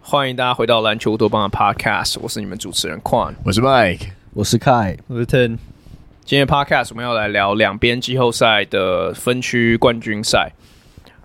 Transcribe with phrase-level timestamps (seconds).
[0.00, 5.58] 欢迎大家回到篮球乌托邦的 Podcast，我是你们主持人 Quan，我是 Mike，我是 Kai，我是 Ten。
[6.24, 10.52] 今天 Podcast 我们要来聊两边季后赛的分区冠军赛。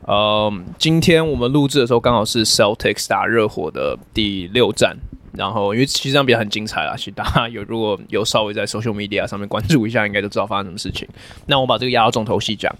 [0.06, 4.98] 嗯，今天我们录制的时候刚好是 Celtics 打热火的第六战，
[5.36, 11.08] 然后因为其实这场比赛很精彩啦，其实大家有如果有稍微在 Social Media 上面关注一下，应该都知道发生什么事情。
[11.48, 12.74] 那我把这个压到重头戏讲。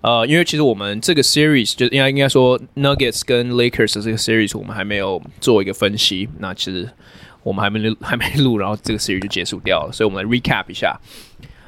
[0.00, 6.28] 呃，因为其实我们这个 series 就应该应该说 Nuggets 跟 Lakers 的这个 series 我们还没有做一个分析。
[6.40, 6.90] 那其实
[7.44, 9.92] 我们还没还没录，然后这个 series 就结束掉了。
[9.92, 10.98] 所以我们来 recap 一下。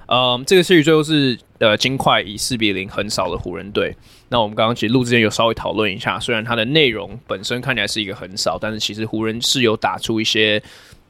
[0.07, 3.97] 嗯，这个 series 最后是呃金块以四比零横扫了湖人队。
[4.35, 10.61] 那我们刚刚其实录之前有稍微讨论一下，虽然它的内容本身看起来是一个横扫，但是其实湖人是有打出一些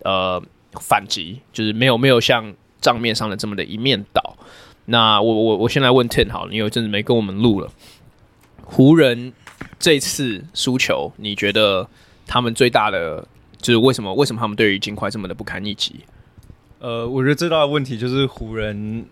[0.00, 0.38] 呃
[0.78, 2.52] 反击，就是没有没有像
[2.82, 4.36] 账面上的这么的一面倒。
[4.84, 7.70] 那我我我先来问 Ten 好了，你有一阵子没跟我们录了。
[8.62, 9.32] 湖人
[9.78, 11.88] 这次输球，你觉得
[12.26, 14.12] 他们最大的就是为什么？
[14.12, 16.00] 为什么他们对于金块这么的不堪一击？
[16.78, 19.06] 呃，我觉得最大的问题就是湖人，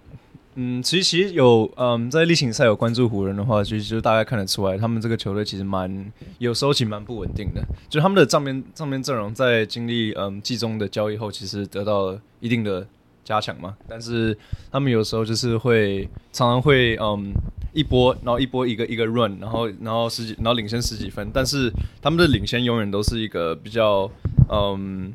[0.54, 7.62] 嗯，其实其实有嗯在例行赛有关注湖人的话，其实就大概看得出来，他们这个球队其实蛮有时候其实蛮不稳定的。
[7.88, 12.86] 就他们的账面账面阵容在经历嗯季中的交易后，其实得到了一定的。
[13.24, 14.36] 加强嘛，但是
[14.72, 17.32] 他们有时候就是会常常会嗯
[17.72, 21.72] 一波，然后一波一个一个 run，然后然后十几，然后领先十几分，但是
[22.02, 24.10] 他们的领先永远都是一个比较
[24.50, 25.12] 嗯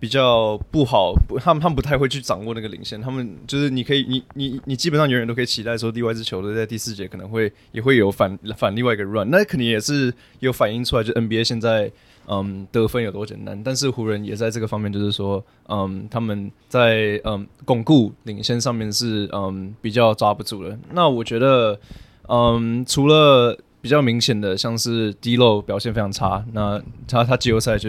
[0.00, 11.90] 比较不好，不他们他们不太会去掌握那个领先，他们就是你可以你你你基本上永远都可以期待说另外一支球队在第四节可能会也会有反 反另外一个 run，那肯定也是有反映出来，就 NBA 现在。
[12.30, 13.58] 嗯，得分有多简单？
[13.64, 20.78] 但是湖人也在这个方面，就是说，嗯，他们在嗯巩固领先上面是嗯比较抓不住的。
[20.92, 21.80] 那我觉得，
[22.28, 26.78] 嗯，除了比较明显的，像是 D'Lo 表现非常差，那
[27.08, 27.88] 他他季后赛就。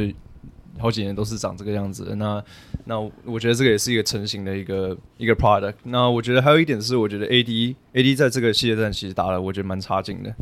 [0.80, 2.44] 好几年都是长这个样子的，那
[2.86, 5.74] 那我觉得这个也是一个成型的一个一个 product。
[5.84, 10.34] 那我觉得还有一点是，我觉得 AD AD 在这个系列战其实打得我觉得蛮差劲的。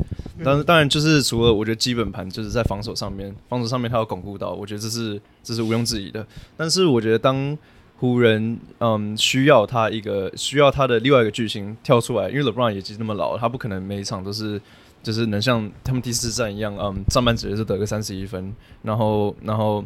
[0.43, 6.25] 但是当然就是除了我觉得基本盘就是在防守上面，防守上面他要巩固到，我觉得这是这是毋庸置疑的。
[6.55, 7.57] 但是我觉得当
[7.97, 14.61] 湖人嗯需要他一个需要他的另外一个巨星跳出来，因为 LeBron 也其实那么老，他不可能每一场都是
[15.01, 18.53] 就是能像他们第四战一样，嗯，上半节是得个三十一分，
[18.83, 19.83] 然后然后。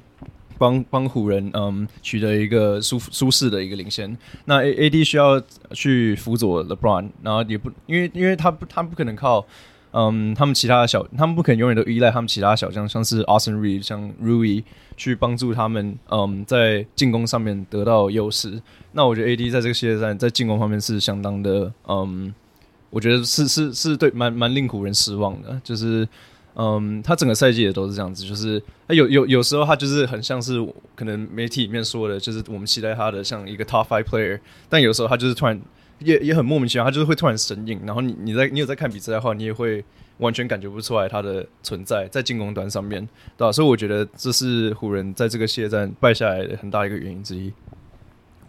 [0.57, 5.41] 帮帮湖人嗯取得一个舒舒适的一个领先，那 A A D 需要
[5.71, 9.45] 去辅佐 LeBron，然后也不因为因为他不他不可能靠
[9.91, 14.63] 嗯他们其他的小他们不可能永远都依赖他们其他小将，像是 Austin Reed 像 Rui
[14.95, 18.61] 去帮助他们嗯在进攻上面得到优势。
[18.91, 22.33] 那我觉得 A D 在这个系列赛在进攻方面是相当的嗯，
[22.89, 26.07] 我觉得是是是对蛮蛮令湖人失望的，就是。
[26.55, 30.59] 嗯，他整个赛季也都是这样子，就是他有有有时候他就是很像是
[30.95, 35.59] 可能媒体里面说的，就是我们期待他的像一个 top five player，但有时候他就是突然
[35.99, 39.83] 也也很莫名其妙，他就是会突然神隐，然后你你在你有在看比赛的话，你也会
[40.17, 43.07] 完全感觉不出来他的存在在进攻端上面，
[43.37, 43.51] 对吧？
[43.51, 47.51] 所以我觉得这是湖人在这个系列战败下来的很大一个原因之一。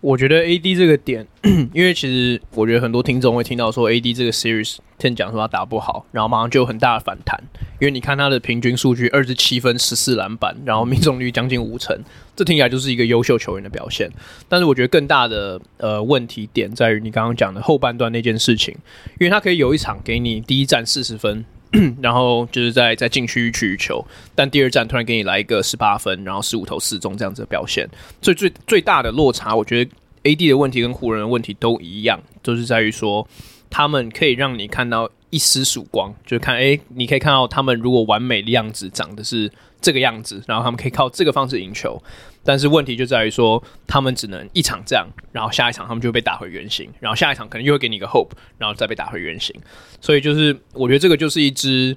[0.03, 1.25] 我觉得 AD 这个点，
[1.73, 7.41] 因为其实我觉得很多听众会听到说 AD 这个 series 听讲说他打不好，然后马上就有很大的反弹。
[7.81, 11.97] 因为你看他的平均数据二十七分、十四篮板，然后命中率将近五成，
[12.35, 14.11] 这听起来就是一个优秀球员的表现。
[14.49, 18.75] 但是我觉得更大的呃问题点在于你刚刚讲的后半段那件事情，
[19.21, 21.45] 因为他可以有一场给你第一战四十分。
[22.03, 27.89] 然后就是在在禁区取球，但第二站突然给你来一个十八分，然后十五投四中这样子的表现，
[28.21, 29.91] 所以最最大的落差，我觉得
[30.25, 33.27] AD 的问题跟湖人的问题都一样，就是在于说
[33.71, 39.51] 他们可以让你看到一丝曙光，就是看哎，你可以看到他们如果完美的样子长的是
[39.81, 42.01] 这个样子，然后他们可以靠这个方式赢球。
[42.45, 49.55] 但是问题就在于说，他们只能一场这样，然后下一场他们就会被打回原形，然后下一场可能又会给你一个 hope，然后再被打回原形。
[50.01, 51.97] 所以就是我觉得这个就是一支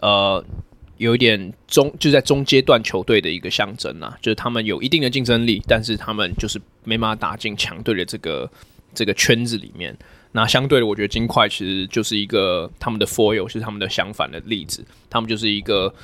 [0.00, 0.42] 呃
[0.96, 8.50] 有一点中就在中阶段球队的一个象征啊，就是他们有一定的竞争力，但是他们就是没办法打进强队的这个
[8.94, 9.94] 这个圈子里面。
[10.32, 15.94] 那相对的，我觉得金块其实就是一个他们的 foil 是他们的相反的例子，他们就是一个。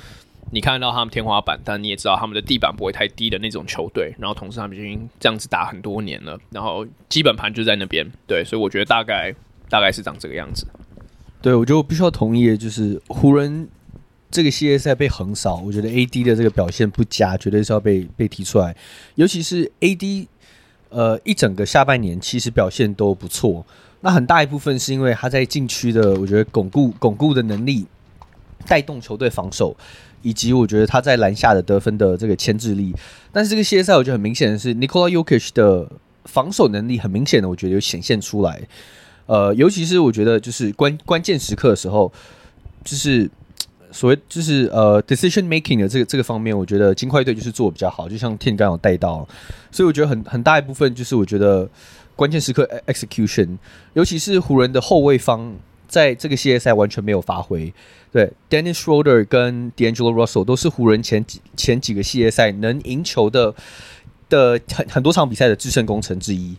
[0.51, 4.13] 你看到他们天花板，但你也知道他们的地板不会太低的那种球队。
[4.19, 8.05] 然后同时他们已经这样子打很多年了，然后基本盘就在那边。
[8.27, 9.33] 对，所以我觉得大概
[9.69, 10.67] 大概是长这个样子。
[11.41, 13.67] 对，我就必须要同意，就是湖人
[14.29, 18.75] 这个系列赛被横扫，我觉得 AD 的这个表现不佳，绝对是要被被提出来。
[19.15, 20.27] 尤其是 AD，
[20.89, 23.65] 呃，一整个下半年其实表现都不错。
[24.01, 27.85] 那很大一部分是因为他在禁区的，我觉得巩固巩固的能力，
[28.67, 29.75] 带动球队防守，
[30.21, 32.93] 以及我觉得他在篮下的得分的这个牵制力。
[33.31, 35.89] 但是这个系列赛，我觉得很明显的是，Nikola Jokic 的
[36.25, 38.61] 防守能力很明显的，我觉得有显现出来。
[39.25, 42.11] 呃，尤其是我觉得就是关关键时刻的时候，
[42.83, 43.29] 就是
[43.91, 48.09] 所谓就是呃 decision making 的这个这个方面，我觉得金块队就是做比较好。
[48.09, 49.27] 就像 Tim 刚有带到，
[49.71, 51.69] 所以我觉得很很大一部分就是我觉得。
[52.13, 53.57] 关键时刻 execution，
[53.93, 55.55] 尤其是湖人的后卫方，
[55.91, 57.71] 在这个系列赛完全没有发挥。
[58.13, 63.53] 对，Dennis Schroeder 跟 D'Angelo Russell 都是湖人前几前几个系列赛能赢球的
[64.29, 66.55] 的很很多场比赛的制胜功臣之一。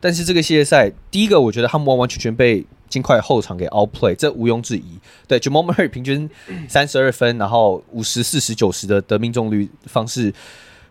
[0.00, 4.98] 但是这个系列赛，第一个我觉得他们完完全全被金块后场给 outplay，这毋庸置疑。
[5.28, 6.28] 对 j a m a Murray 平均
[6.68, 10.34] 三十二分，然后五十四十九十的得命中率方式。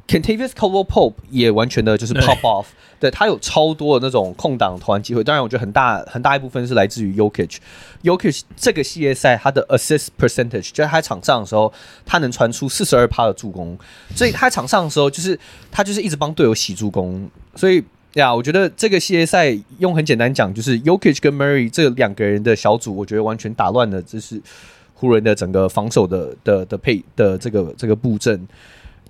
[0.07, 2.65] Kentavious Caldwell-Pope 也完全的就是 pop off，
[3.00, 5.24] 对，对他有超多的那种空档投篮机会。
[5.24, 7.15] 当然，我觉得很大很大一部分是来自于。
[8.01, 11.71] Jokic 这个系列赛他的 assist percentage，就在他场上的时候，
[12.06, 13.77] 他能传出四十二趴的助攻，
[14.15, 15.39] 所以他场上的时候就是
[15.71, 17.30] 他就是一直帮队友洗助攻。
[17.56, 17.81] 所以
[18.15, 24.42] 呀，我觉得这个系列赛用很简单讲，就是 Jokic 跟 Murray 这两个人的小组，我觉得完全打乱了，就是
[24.95, 28.48] 湖人的整个防守的的的配的这个这个布阵。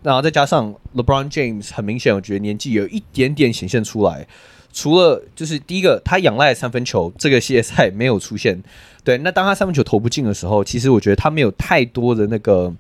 [0.03, 4.27] 然后再加上 LeBron James，很明显，我觉得年纪有一点点显现出来。
[4.73, 8.63] 除了就是第一个，他仰赖三分球，这个系列赛没有出现。
[9.03, 12.73] 对，那当他三分球投不进的时候，其实我觉得他没有太多的那个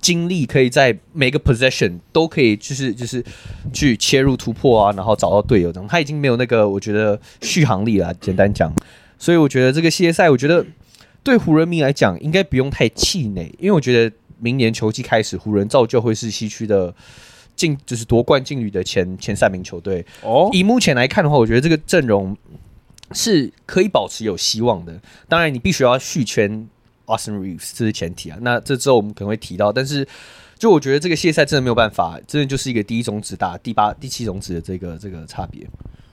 [0.00, 3.22] 精力，可以在每个 possession 都可以就是就是
[3.74, 5.86] 去切入突破啊，然后找到队友这样。
[5.86, 8.14] 他已经没有那个我觉得续航力了。
[8.14, 8.72] 简单讲，
[9.18, 10.64] 所以我觉得这个系列赛，我觉得
[11.22, 14.16] 对湖人迷来讲应该不用太气馁，因为我觉得。
[14.42, 16.92] 明年球季开始，湖人照旧会是西区的
[17.54, 20.04] 进，就是夺冠劲旅的前前三名球队。
[20.22, 22.36] 哦，以目前来看的话，我觉得这个阵容
[23.12, 25.00] 是可以保持有希望的。
[25.28, 26.68] 当然，你必须要续签
[27.06, 28.38] Austin Reeves，这是前提啊。
[28.42, 30.06] 那这之后我们可能会提到，但是
[30.58, 35.64] 就我觉得这个谢赛真的没有办法，真的就是一个第一种子打第八、第七种子的这个这个差别。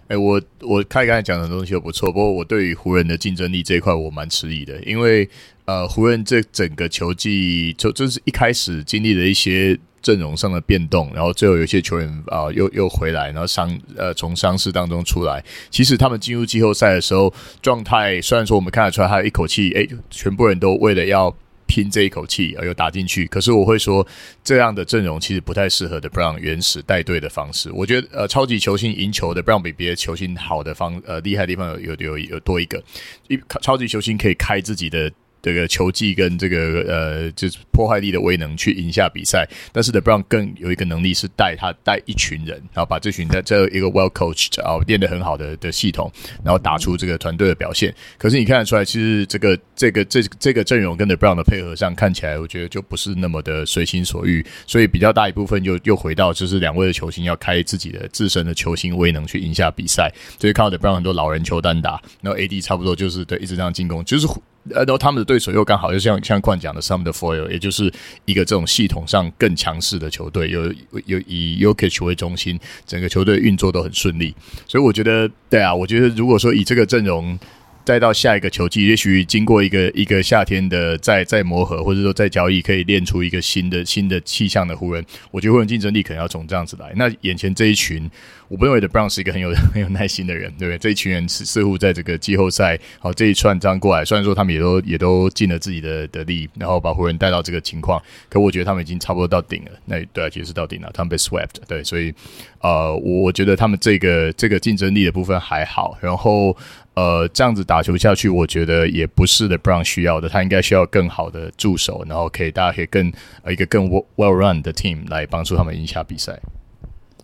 [0.10, 5.30] 哎、我我看刚才讲的东西都不错，不过我对于湖人的竞争力这一块我蛮迟疑的，因为
[5.66, 21.34] 呃，湖人这整个球季就就是一开始经历了一些阵容上的变动，然后最后有一些球员啊、又又回来，然后伤呃从伤势当中出来，其实他们进入季后赛的时候状态虽然说我们看得出来他一口气，哎、全部人都为了要。
[21.70, 24.06] 拼这一口气而又打进去，可是我会说，
[24.44, 27.72] 这样的阵容其实不太适合的 Brown 原始带队的方式。
[27.72, 32.84] 我觉得，呃，超级球星赢球的 Brown 比别的球星好的方，呃，厉害的地方有有有有多一个，
[33.28, 35.10] 一超级球星可以开自己的。
[35.42, 46.12] 这个球技跟这个呃，就是破坏力的威能去赢下比赛，但是 LeBron 更有一个能力是带他带一群人，然后把这群在这一个 well coached 啊练得很好的的系统，
[46.44, 47.94] 然后打出这个团队的表现。
[48.18, 64.28] 可是你看得出来，其实这个这个这这个阵容跟 LeBron 的配合上看起来，我觉得就不是那么的随心所欲，所以比较大一部分又又回到就是两位的球星要开自己的自身的球星威能去赢下比赛，所以看到 LeBron 很多老人球单打，然后 AD 差不多就是对一直这样进攻，就是。
[64.72, 67.92] 呃，然后他们的对手又刚好就像像冠讲的，他们的 foil，也就是
[68.26, 70.66] 一个这种系统上更强势的球队，有
[71.06, 74.36] 有以 Jokic 为中心，整个球队运作都很顺利，
[74.68, 77.38] 所以我觉得，对啊，我觉得如果说以这个阵容。
[77.86, 85.04] 再到下一个球季，也许经过一个一个夏天的再再磨合，或者说再交易，可以练出一个新的新的气象的湖人。
[85.32, 86.94] 我觉得湖人竞争力可能要从这样子来。
[86.96, 88.08] 那眼前这一群，
[88.48, 90.78] 我不认为的 Brown 是一个很有 很有耐心的人，对不对？
[90.78, 99.72] 这一群人似乎在这个季后赛，好这一串这样过来，虽然说他们也都也都尽了自己的的力，然后把湖人带到这个情况，可我觉得他们已经差不多到顶了。
[99.86, 101.56] 那对啊，其实到顶了，他们被 swept。
[101.68, 102.14] 对，所以
[102.62, 106.56] 呃，我我觉得他们这个这个竞争力的部分还好，然后。
[107.00, 113.10] 呃，这样子打球下去，我觉得也不是 LeBron 需要的，他应该需要更好的助手，然后可以大家可以更
[113.42, 116.38] 呃一个更 well run 的 team 来帮助他们赢下比赛。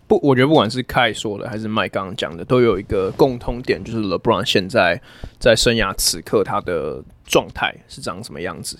[0.08, 4.98] 不，我觉得不管是 k 说的还是 Mike 刚刚讲的，都有一个共通点，就是 LeBron 现在
[5.38, 8.78] 在生涯此刻他的状态是长什么样子。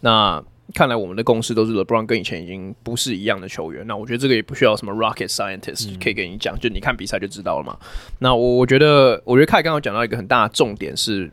[0.00, 0.40] 那
[0.74, 3.86] 看来我们的共识都是 LeBron 跟以前已经不是一样的球员。
[3.86, 7.78] 那我觉得这个也不需要什么 rocket scientist 可以跟你讲，就你看比赛就知道了嘛。
[8.18, 11.30] 那我我觉得，我觉得凯刚刚讲到一个很大的重点是，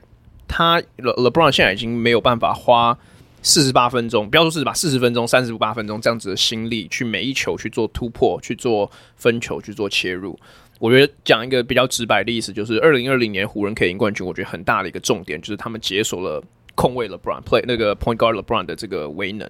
[0.47, 2.97] 他 Le LeBron 现在已经没有办法花
[3.41, 10.39] 四十八分钟，不要说四十八，四十分钟、三十八分钟这样子的心力去每一球去做突破、去做分球、去做切入。
[10.79, 16.43] 我觉得讲一个比较直白的意思，就是二零二零年湖人可以赢冠军，我觉得很大的一个重点就是他们解锁了。
[16.75, 19.49] 控卫 LeBron play 那个 point guard LeBron 的这个威能。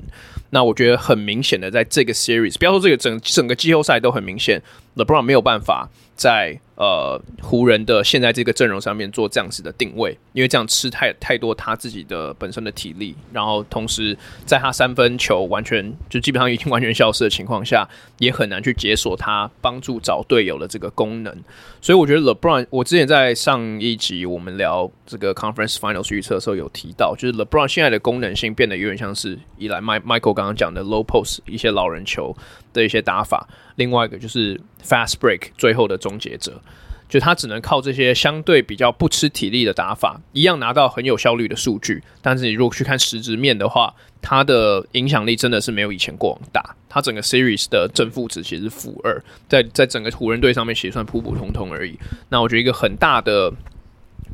[0.50, 4.62] 那我觉得很明显的，在这个 series，不要说这个整整个季后赛都很明显
[4.96, 17.88] ，LeBron 没有办法在呃湖人的现在这个阵容上面做这样子的定位，因为这样吃太太多他自己的本身的体力，然后同时在他三分球完全就基本上已经完全消失的情况下，
[18.20, 21.36] 也很难去解锁他帮助找队友的这个功能。
[21.82, 32.36] 所以我觉得 LeBron，我之前在上一集我们聊这个 Conference Finals 预测的时候有提到，就是 LeBron 现在的功能性变得有点像是依赖 Michael 刚刚讲的 low post 一些老人球
[32.74, 36.60] 的一些打法，另外一个就是 fast break 最后的终结者，
[37.08, 42.04] 就他只能靠这些相对比较不吃体力的打法，一样拿到很有效率的数据。
[42.22, 46.76] 但是你如果去看实质面的话，他的影响力真的是没有以前过往大。
[46.90, 51.98] 他整个 series 的正负值其实是负二，在在整个湖人队上面其实算普普通通而已。
[52.30, 53.54] 那我觉得一个很大的。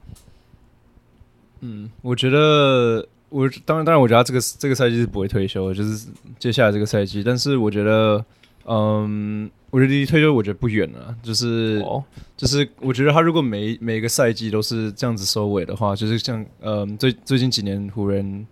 [1.61, 6.07] 嗯，我觉得我当然当然，我觉得他这个这个赛季是不会退休的，就是
[6.39, 8.25] 接下来这个赛季，但是我觉得，
[8.67, 9.51] 嗯。
[9.69, 12.03] 我觉得离退休我觉得不远了，就是、oh.
[12.35, 18.47] 就是我觉得他如果每每个赛季都是这样子收尾的话，就是像嗯最最近几年湖人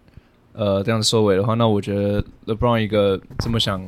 [0.53, 3.81] 呃这样子收尾的话，那我觉得 LeBron 一个这么想。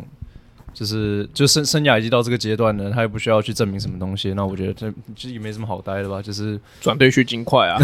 [0.78, 4.34] 就是就生生涯已经到这个阶段了，他也不需要去证明什么东西。
[4.34, 7.78] 那我觉得这其实也没什么好待的吧，就是转队去金块啊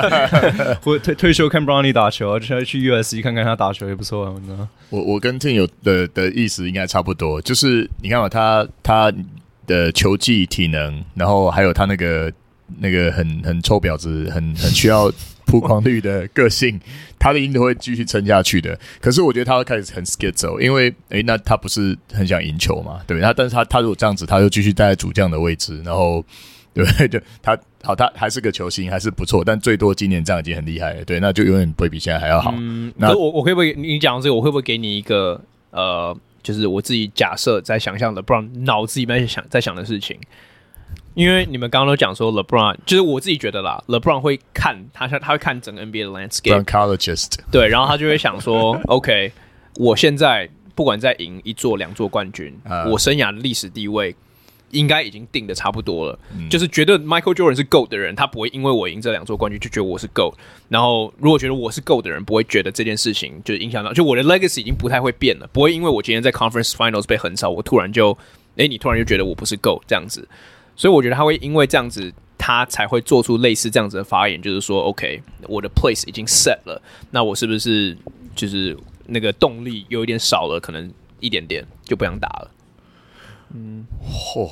[0.82, 4.34] 或退退休看 Bronny 打球啊，就去 USC 看看他打球也不错啊。
[4.88, 9.12] 我我跟 Tim 有的的意思应该差不多，就是你看嘛，他他
[9.66, 12.32] 的球技、体能，然后还有他那个
[12.78, 15.12] 那个很很臭婊子，很很需要。
[15.48, 16.78] 曝光率的个性，
[17.18, 18.78] 他的音都会继续撑下去的。
[19.00, 23.00] 可是我觉得他会开始很 schizo，因为诶、欸，那他不是很想赢球嘛？
[23.06, 23.22] 对不对？
[23.22, 26.22] 他但是他他如果这样子，他就继续待在主将的位置，然后
[26.74, 27.08] 对不对？
[27.08, 29.42] 就他好，他还是个球星，还是不错。
[29.42, 32.54] 但最多今年这样已经很厉害了，对，那就永远不会比现在还要好。
[32.58, 35.40] 嗯，那我我会不会你讲这个，我会不会给你一个
[35.70, 40.18] 呃，就是我自己假设在想象的，不然脑子里面想在想的事情。
[41.14, 46.62] 因为你们刚刚都讲说 LeBron，就是我自己觉得啦，LeBron 会看他他会看整个 NBA 的 landscape，
[47.50, 49.32] 对，然后他就会想说， OK，
[49.74, 54.14] 我现在不管再赢一座两座冠军，uh, 我生涯的历史地位
[54.70, 56.16] 应该已经定的差不多了。
[56.36, 60.34] 嗯、就是觉得 Michael Jordan 是 GOAT 的人，他不会因为我赢这两座冠军就觉得我是 GOAT。
[60.68, 68.16] 然后如果觉得我是 GOAT 的人，不会觉得这件事情就影响到，就我的 legacy 已经不太会变了，不会因为我今天在 Conference Finals 被横扫，我突然就，
[68.56, 70.28] 哎，你突然就觉得我不是 GOAT 这样子。
[70.78, 76.80] 所以我觉得他会因为这样子，他才会做出类似这样子的发言，就是说，OK，我的 place 已经 set 了，
[77.10, 77.94] 那我是不是
[78.36, 82.50] 就是那个动力有一点少了，可能一点点就不想打了？
[83.52, 84.48] 嗯，嚯，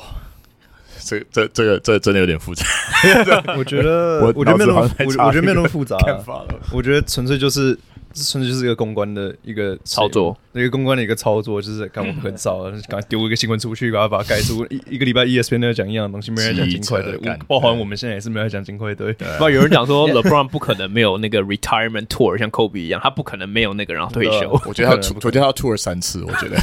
[0.99, 2.67] 这这这个这真的有点复杂。
[3.57, 7.79] 我觉得我我觉得没有那么我我觉得没有那么复杂啊，我觉得纯粹就是。
[8.17, 14.65] 这纯粹就是一个公关的一个操作，一个公关的一个操作，就是刚我们很少，赶快丢一个新闻出去，把它把它盖住。
[14.71, 19.13] 一一个礼拜 ESPN 都要讲一样的东西，没人讲金块队，包含我们现在也是没有讲金块队。
[19.39, 24.59] 不，有人讲说 LeBron 不可能没有那个 retirement tour，像 Kobe 一样，他不可能没有那个然后退休。
[24.65, 26.57] 我觉得他， 我觉得他 tour 三次，我觉得。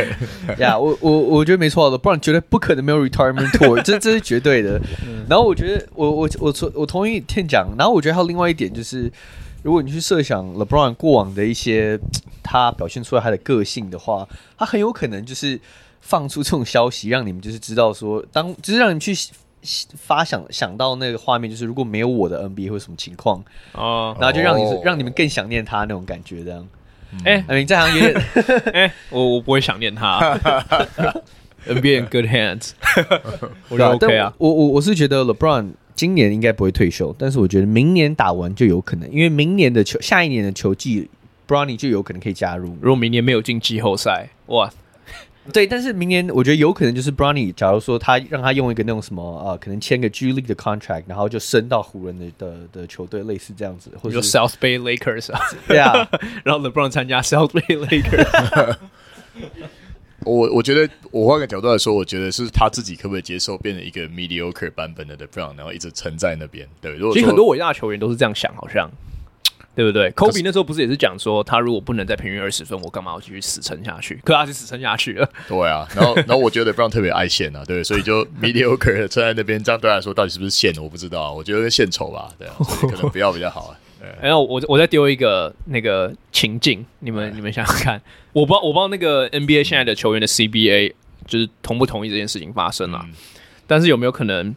[0.56, 4.80] 呀，我我我觉得没错，LeBron 绝对不可能没有 retirement tour，这这是绝对的。
[5.28, 9.12] 然后我觉得，我我我我同意 Tim 讲，然后我觉得还有另外一点就是。
[9.64, 11.98] 如果你去设想 LeBron 过往的一些
[12.44, 14.28] 他表现出来他的个性的话，
[14.58, 15.58] 他很有可能就是
[16.02, 19.14] 放出这种消息，让你们就是知道说，当就是让你们去
[19.96, 23.42] 发想想到那个画面，就是如果没有我的 NBA 会什么情况
[23.72, 26.68] 啊，然后就让你让你们更想念他那种感觉，这样。
[27.24, 28.24] 哎 mean 这行有点，
[28.74, 30.38] 哎，我我不会想念他。
[31.66, 32.72] NBA in good hands，
[33.70, 34.34] 我觉得 OK 啊。
[34.36, 41.08] 我我我是觉得 LeBron 今年应该不会退休，但是我觉得明年打完就有可能，因为明年的球，下一年的球季
[41.46, 42.76] ，Brownie 就有可能可以加入。
[42.80, 44.70] 如果明年没有进季后赛，哇，
[45.52, 56.08] 对，但是明年我觉得有可能就是 Brownie，假如说他让他用一个那种什么呃，可能签个 G League 的 contract，然后就升到湖人的的的球队，类似这样子，或者 South Bay Lakers 啊，对啊，
[56.44, 58.76] 然后 LeBron 参加 South Bay Lakers。
[60.24, 66.66] 我我觉得我换个角度来说，我觉得是他自己可不可以接受变成一个 mediocre 版本的 The Brown，然后一直撑在那边。
[66.80, 68.90] 对，如果其实很多伟大的球员都是这样想，好像
[69.74, 74.20] 对不对？Kobe 那时候不是也是讲说，他如果不能再平均二十分，我干嘛要继续死撑下去？
[74.24, 75.28] 可他是死撑下去了。
[75.48, 80.72] 对啊，然后 然后我觉得 LeBron 特别爱线啊，对，所以就 mediocre 撑在那边，这样对他来说到底是不是线？
[80.80, 83.76] 我不知道啊，我觉得献丑吧，对啊，所以可能不要比较好啊。
[84.20, 88.00] 然后我我再丢一个那个情境，你们你们想想看，
[88.32, 90.92] 我不知道我不知道那个 NBA 现在的球员的 CBA
[91.26, 93.06] 就是同不同意这件事情发生啊？
[93.66, 94.54] 但是有没有可能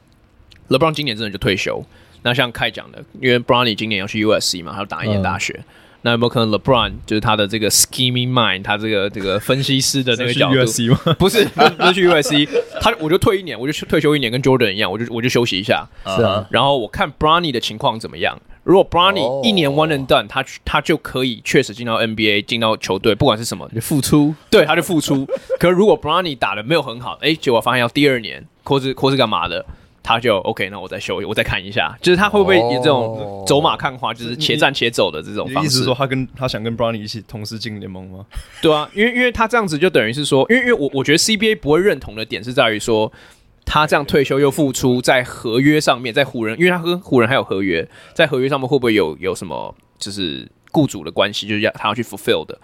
[0.69, 1.83] LeBron 今年真的就退休？
[2.23, 5.63] 那像凯讲的，因为 Bronny 今年要去 USC 嘛，他要打一年大学。
[6.01, 11.13] 那有没有可能 LeBron 就是他的这个 scheming mind，他这个这个分析师的那个角度？
[11.17, 12.47] 不是不是去 USC，
[12.81, 15.87] 他我就退一年，我就退休一年，跟 Jordan 一样，我就我就休息一下。
[16.05, 18.39] 是啊，然后我看 Bronny 的情况怎么样？
[18.67, 25.25] 如果 Bronny 一年 one and done，他他就可以确实进到 NBA，进到球队，不管是什么，就付出，对，他就付出。
[25.57, 29.65] 可是如果 Bronny 打的没有很好，哎，结果发现要第二年，或是或是干嘛的，
[30.03, 35.67] 他就 OK，那我再休息，我再看一下，就是他会不会以这种走马看花，就是且战且走的这种方式？
[35.67, 38.25] 意思是说他跟他想跟 Bronny 一起同时进联盟吗？
[38.61, 43.09] 对啊，因为因为他这样子就等于是说，因为因为我我觉得 CBA 不会认同的点是在于说。
[43.69, 52.57] 他这样退休又复出，在合约上面，在湖人，因为他跟湖人还有合约，在合约上面会不会有有什么就是雇主的关系，就是要他要去 fulfill 的？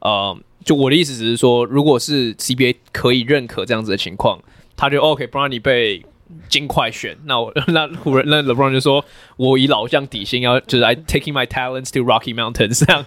[0.00, 4.40] 呃，就我的意思只是说，如果是 CBA 可以认可这样子的情况，
[4.76, 6.04] 他就 OK，Bronny 被
[6.48, 9.04] 尽快选，那我那湖人 那 LeBron 就说，
[9.36, 13.04] 我以老将底薪要就是 I taking my talents to Rocky Mountains 这样，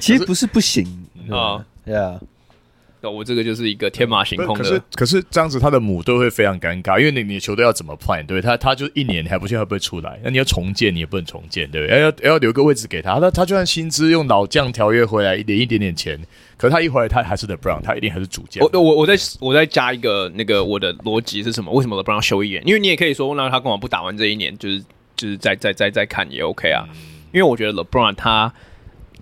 [0.00, 2.20] 其实不是不行 啊，Yeah。
[3.10, 8.24] 我这个就是一个天马行空的，可是可是这样子，他的母队会非常尴尬，因为你你的球队要怎么 plan？
[8.26, 12.00] 对他，他就一年还不确定会不会出来，那你要重建，你也不能重建，对不对？
[12.00, 16.18] 要要要留个位置给他，那他就算薪资用老将条约回来，一点一点点钱，
[16.56, 18.62] 可是他一回来，他还是 LeBron，他一定还是主将。
[18.64, 21.72] 我我我再我再加一个那个我的逻辑是什么？
[21.72, 22.62] 为什么 LeBron 要休一年？
[22.66, 24.84] 因为你也可以说，那他干嘛不打完这一年，就是
[25.16, 26.84] 就是再再再再看也 OK 啊？
[26.90, 26.96] 嗯、
[27.32, 28.52] 因为我觉得 LeBron 他。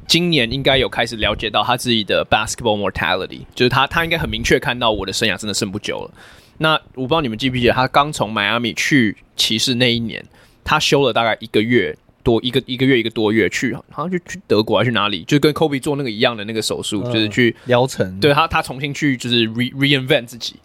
[0.07, 6.11] 今年应该有开始了解到他自己的 basketball mortality，就是他他应该很明确看到我的生涯真的剩不久了。
[6.59, 10.25] 那我不知道你们记不记得，他刚从迈阿密去骑士那一年，
[10.63, 18.21] 他休了大概一个月多，一个一个月一个多月去，好像就去德国还是哪里，就跟 Kobe 做那个一样的那个手术，就是去疗程。
[18.21, 20.57] 对他，他重新去就是 re reinvent 自己。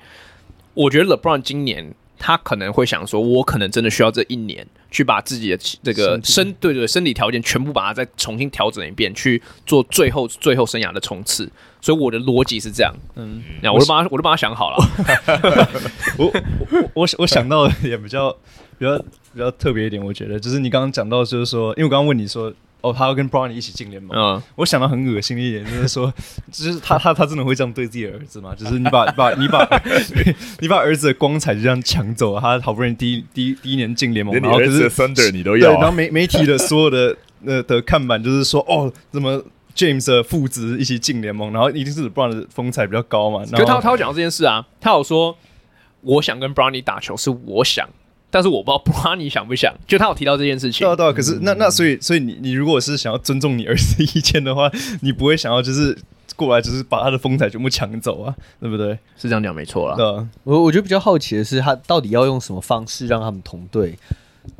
[0.73, 1.93] 我觉得 LeBron 今年。
[2.19, 11.49] 他可能会想说，我可能真的需要这一年去把自己的这个身对对身体条件全部把它再重新调整一遍，去做最后最后生涯的冲刺。
[11.79, 14.77] 所以我的逻辑是这样，嗯，然后我都帮他，我都把它想好了。
[16.17, 16.25] 我
[16.71, 18.31] 我我我想到的也比较
[18.77, 18.97] 比较
[19.33, 22.53] 比较特别一点，我觉得就是你刚刚讲到，就是说，因为我刚刚问你说。
[22.89, 24.17] 哦，他要跟 Brownie 一起进联盟。
[24.17, 26.13] 嗯，我想到很恶心的一点，就是说，
[26.51, 28.53] 就是他他他真的会这样对自己的儿子吗？
[28.57, 29.67] 就是你把把你把
[30.59, 39.43] 你把儿子的光彩就这样抢走了，他好不容易第一第一第一年进联盟，然后可是 Thunder 你都要、啊，对，然后媒媒体的所有的呃的看板就是说，哦，怎么
[39.75, 43.43] James 的父子一起进联盟，然后一定是 Bronny 的风采比较高嘛？
[43.51, 45.37] 然后他他有讲到这件事啊，他有说，
[46.01, 47.87] 我想跟 Brownie 打球是我想。
[48.29, 50.85] 但是我不知道 Bronny 想不想，就他有提到这件事情。
[50.85, 51.13] 对啊，对啊。
[51.13, 54.69] 可是那那所以所以你你如果是想要尊重你儿子的意见的话，
[55.01, 55.97] 你不会想要就是
[56.35, 58.93] 过来就是把他的风采全部抢走啊，对不对？
[59.17, 59.95] 是这样讲没错啦。
[59.95, 60.27] 对啊。
[60.43, 63.97] 我我觉得比较好奇的是，他到底要用什么方式让他们同队？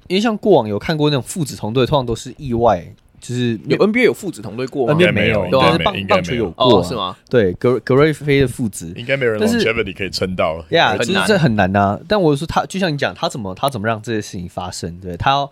[0.08, 2.94] 因为像过往有看过那种父子同队，通常都是意外。
[3.20, 7.18] 就是有 NBA 有父子同队过吗？NBA 没有，对啊棒棒球有过是吗？
[7.30, 9.40] 对，格格瑞菲的父子应该没有人。
[9.40, 12.00] 但是 longevity 可以撑到呀，其实这很难呐。
[12.08, 15.00] 但我说他，就像你讲，他怎么他怎么让这些事情发生？
[15.00, 15.52] 对他要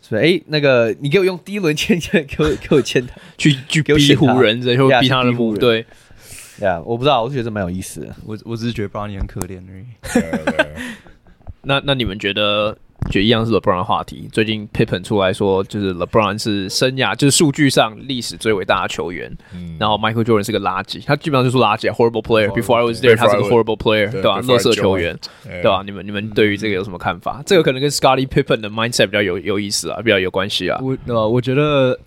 [0.00, 5.84] 说，哎，那个你给我用第一轮签签，给我给我签他，去去逼湖人，然后逼他的母队。
[6.60, 8.08] 呀，我不知道，我觉得这蛮有意思的。
[8.24, 9.84] 我我只是觉得 Bronny 很可怜而已。
[11.64, 12.76] 那那你们觉得？
[13.10, 14.28] 就一样是 LeBron 的话题。
[14.32, 19.30] 最近 Pippen 出来说，就是 LeBron 是生涯就是数据上历史最伟大的球员。
[19.54, 22.48] 嗯，然后 Michael Jordan 是个垃圾，他基本上就是垃圾，horrible player。
[22.48, 24.40] Before I was there，他是个 horrible player，对吧？
[24.40, 25.82] 垃圾球员，对吧？
[25.84, 27.42] 你们你们对于这个有什么看法？
[27.44, 30.80] 这个可能跟 Scottie Pippen 的 mindset 比较有有意思啊，比较有关系啊。
[30.82, 31.98] 我呃，我觉得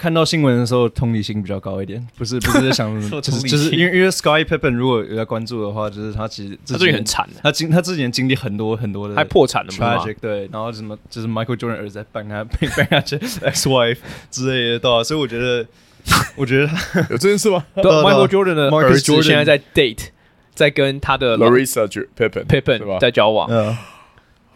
[0.00, 10.02] 看到新闻的时候，同理心比较高一点，不是不是在想， 就是就是因为因为 Scottie Pippen 如果有在关注的话，就是他其实他最近很惨，他经他之前经历很多很多的，还破产了嘛？
[10.18, 13.98] 对，然后什么就是 Michael Jordan 儿子在帮他帮他去 ex wife
[14.30, 15.66] 之类的，对啊，所以我觉得
[16.34, 16.72] 我觉得
[17.10, 17.62] 有这件事吗？
[17.76, 20.06] Michael Jordan 的儿子现在在 date，
[20.54, 21.86] 在跟他的 Larissa
[22.16, 23.76] Pippen Pippen 在交往，嗯，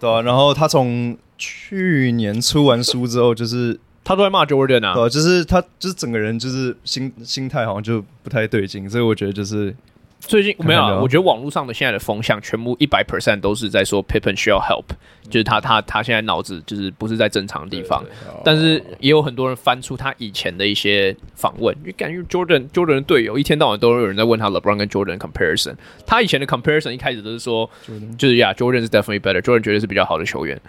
[0.00, 3.78] 对啊，然后他从去年出完书之后，就是。
[4.04, 9.74] 他都在骂 Jordan 啊，对，就是他，就是整个人就是心心态好像就不太对劲，所以我觉得就是
[10.20, 14.84] 最近没有，我觉得网络上的现在的风向全部一百 percent 都是在说 Pippen 需要 help，
[15.30, 18.04] 就是他他他现在脑子就是不是在正常的地方，
[18.44, 25.74] 但是也有很多人翻出他以前的一些访问，因为感觉 Jordan Jordan 的队友一天到晚都有人在问他 LeBron 跟 Jordan comparison，
[26.06, 27.68] 他以前的 comparison 一开始都是说
[28.16, 30.60] 就是呀 Jordan 是 definitely better，Jordan 绝对是比较好的球员。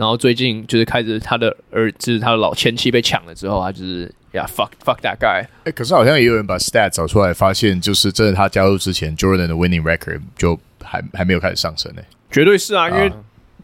[0.00, 5.44] 然后最近就是开始他的儿子，他的老前妻被抢了之后，他就是呀、yeah, fuck fuck that guy。
[5.64, 12.00] 哎，可是好像也有人把 stats 找出来，发现就是真的，他加入之前，Jordan 的 winning record 就还还没有开始上升呢。
[12.30, 13.12] 绝对是啊，因为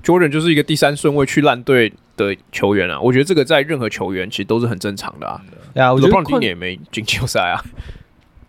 [0.03, 3.01] Jordan 就是一个第三顺位去烂队的球员啊。
[3.01, 5.41] 我觉得这个在任何球员其实都是很正常的啊。
[5.73, 7.65] 对啊，我觉得今年也没进季后赛啊。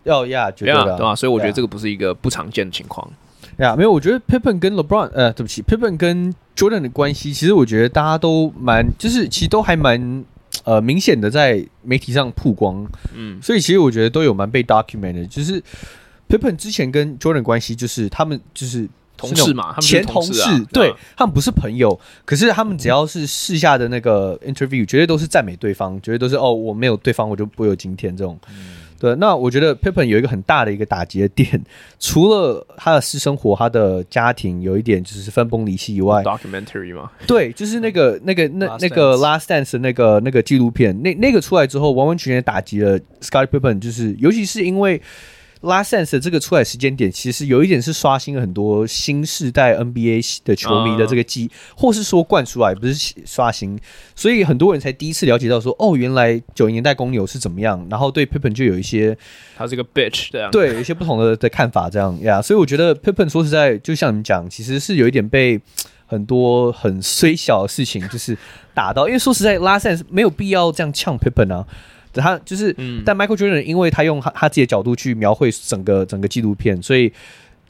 [0.04, 1.14] 要呀，绝对的，对吧？
[1.14, 3.10] 所以我觉得这个不是一个不常见的情况。
[3.58, 10.24] 呀，没有，我觉得 Pippen 跟 LeBron，呃，对不起，Pippen 跟 Jordan 的关系，其实我觉得大家都蛮，就是其实都还蛮，
[10.64, 15.60] 呃，明显的在媒体上曝光，嗯，所以其实我觉得都有蛮被 documented，就是
[16.28, 28.38] Pippen 之前跟 Jordan 关系，就是他们就是同事嘛，前同事，对，他们不是朋友，可是他们只要是私下的那个 interview，绝对都是赞美对方，绝对都是哦，我没有对方，我就不会有今天这种。
[28.98, 31.60] 对，那我觉得 Pippen 有一个很大的一个打击的点，
[32.00, 37.10] 除了他的私生活、他的家庭有一点就是分崩离析以外，documentary 吗？
[37.26, 45.00] 对，就是那个那个那那个 Last Dance 的那个那个纪录片，那那个出来之后，完完全全打击了 Scottie Pippen，就是尤其是因为。
[45.62, 53.78] Last Dance 这个出来时间点，其实有一点是刷新了很多新世代 NBA 的球迷的这个记忆，或是说灌输来，不是刷新，
[54.14, 59.16] 所以很多人才第一次了解到说，哦，原来九零年代公牛是怎么样，然后对 Pippen 就有一些，
[59.56, 65.60] 他是个 bitch 这样，对，有一些不同的的看法这样呀，yeah, 所以我觉得 Pippen 说实在，就像你们讲，其实是有一点被
[66.06, 68.36] 很多很虽小的事情就是
[68.72, 71.66] 打到，因为说实在，Last Dance 没有必要这样呛 Pippen 啊。
[72.12, 77.12] 他就是，嗯、但 Michael Jordan 因为他用他他自己的角度去描绘整个整个纪录片，所以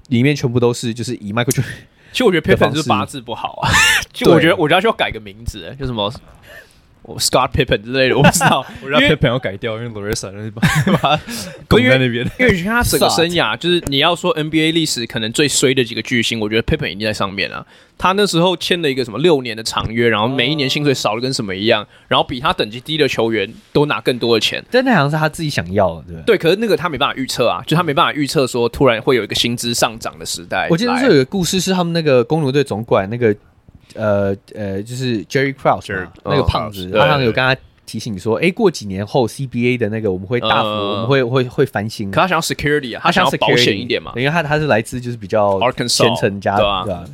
[0.08, 1.64] 里面全部都是就是以 Michael Jordan。
[2.10, 3.70] 其实我觉得 Pippen 是八字不好啊，
[4.12, 6.12] 就我觉得我觉得需要改个名字，就什么。
[7.16, 8.64] Scott Pippen 之类的，我不知道。
[8.82, 10.62] 我让 Pippen 要改掉，因为 Larissa 那把
[10.98, 11.22] 把他
[11.68, 12.28] 拱在那边。
[12.38, 17.64] 因为你看他整个生涯，就是你要说 NBA 历史可能最衰的几个巨星，我觉得 Pippen 一定在上面啊。
[18.00, 24.64] 他那时候签了一个什么六年的长约，然后每一年薪水少的跟什么一样，然后比他等级低的球员都拿更多的钱。
[24.70, 26.38] 但那好像是他自己想要的，对对。
[26.38, 30.68] 可是那个他没办法预测啊，就他没办法预测说突然会有一个薪资上涨的时代。
[30.70, 33.34] 我记得是有一个故事，是他们那个公牛队总管那个
[33.94, 37.56] 呃呃，就是 Jerry Krause 那个胖子，他好像有跟他。
[37.88, 42.10] 提醒你说，哎、欸，过几年后 CBA 的那个我们会大幅，呃、我们会会会翻新。
[42.10, 47.06] 可他想要 security 啊，他想要保险一点嘛，因为他他是来自就是比较虔诚家的，对吧？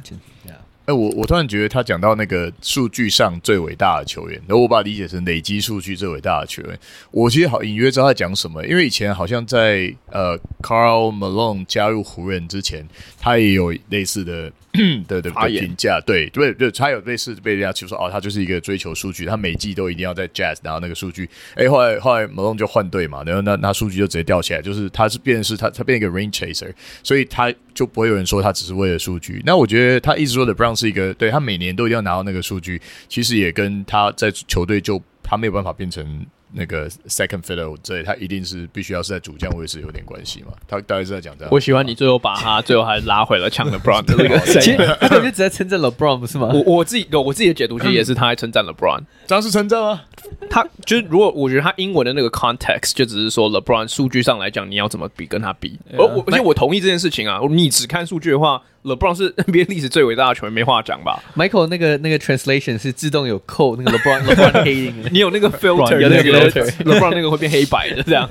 [0.87, 6.77] 哎，我我突然觉得他讲到那个数据上最伟大的球员，然后我把它理解成累积数据最伟大的球员。
[7.13, 12.85] 我其实好隐约知道他讲什么，因为以前好像在呃 Carl Malone 加入湖人之前，
[13.21, 14.51] 他也有类似的
[15.09, 21.27] 的的评价，对对对，他有类似被人家就说哦，他就是一个追求数据，他每季都一定要在 Jazz 拿到那个数据。
[21.55, 26.71] 哎，后来后来 Malone 就换队嘛，然后那那数据就直接掉起来，就是他是变是他他变一个 Ring Chaser，
[27.03, 29.43] 所以他就不会有人说他只是为了数据。
[29.47, 30.75] 那我觉得他一直说的 Brown。
[30.75, 36.27] 是一个对他每年都一定要拿到那个数据，其实也跟他在球队就他没有办法变成
[36.57, 40.53] 那个 second fiddle 之类，他一定是必须要是在主将位置有点关系嘛。
[40.69, 41.53] 他大概是在讲这样。
[41.53, 46.51] 我喜欢你最后把他最后还拉回了抢 LeBron 的那个，其实 他就只在称赞 LeBron 不是吗？
[46.55, 50.01] 我我自己我自己的解读其实也是他在称赞 LeBron，这样是称赞吗？
[50.49, 58.63] 他就是如果我觉得他英文的那个 context 就只是说 LeBron 数据上来讲你要怎么比跟他比，而我而且我同意这件事情啊，你只看数据的话。
[58.85, 66.51] LeBron 是 NBA 历史最伟大的球员，没话讲吧？Michael 那个那个 translation 是自动有扣那个 LeBron LeBron 黑影，你有那个 filter，有那个
[66.85, 68.29] LeBron 那个会变黑白的这样。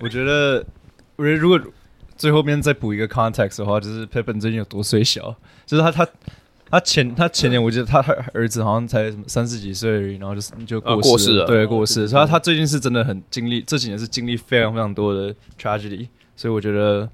[0.00, 0.64] 我觉得，
[1.14, 1.60] 我觉得如果
[2.16, 6.08] 最后面再补一个 context 的话，就是 Pippen 最近有多衰小，就是他他
[6.68, 8.00] 他前他前年我记得他
[8.34, 17.08] 儿子好像才什么三十几岁，然后就是就过世了，过世了对过世，所以他他最近是真的很经历这几年是经历非常非常多的 tragedy，所以我觉得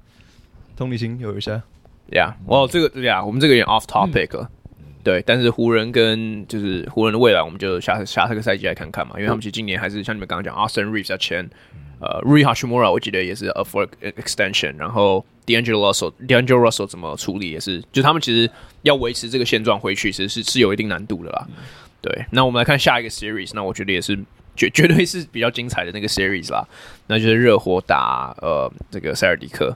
[0.75, 1.61] 同理心有一下。
[2.13, 4.49] 呀，我这个对呀，我们这个有点 off topic 了。
[5.03, 11.49] 对，但是湖人跟就是湖人的未来，我们就下下这个赛季来看看嘛，因为他们其实今年还是像你们刚刚讲，Austin Reeves 要签，
[12.01, 21.47] 呃，Rui Hachimura 我记得也是 up for extension，然后 D'Angelo Russell D'Angelo Russell 怎么处理也是，就他们其实要维持这个现状回去，其实是是有一定难度的啦。
[22.01, 24.19] 对，那我们来看下一个 series，那我觉得也是
[24.57, 26.67] 绝绝对是比较精彩的那个 series 啦，
[27.07, 29.73] 那就是热火打呃这个塞尔迪克。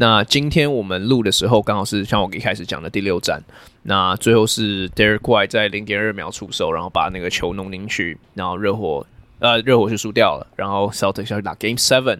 [0.00, 3.38] 那今天我们录的时候，刚好是像我一开始讲的第六战。
[3.82, 9.06] 那最后是 Derrick White 在零点二秒出手，然后把那个球弄进去，然后热火
[9.40, 12.18] 呃热火是输掉了，然后 Celtics 要去打 Game Seven。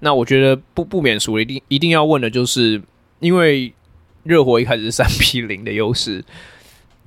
[0.00, 2.82] 那我觉得不不免俗，一定一定要问的就是，
[3.20, 3.72] 因为
[4.24, 6.22] 热火一开始是三比零的优势，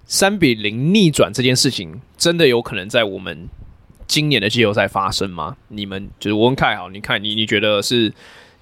[0.07, 3.47] 三比零逆转这件事情，真的有可能在我们
[4.07, 5.55] 今年的季后赛发生吗？
[5.67, 8.11] 你们就是我问凯好，你看你你觉得是？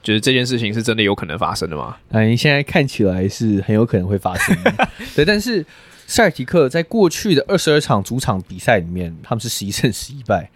[0.05, 1.97] 觉得这件事情是真的有可能发生的吗？
[2.11, 4.89] 哎，现在看起来是很有可能会发生的。
[5.15, 5.65] 对，但是
[6.05, 10.47] 塞尔提克在过去的二十二场主场比赛里面，他们是十一胜十一败。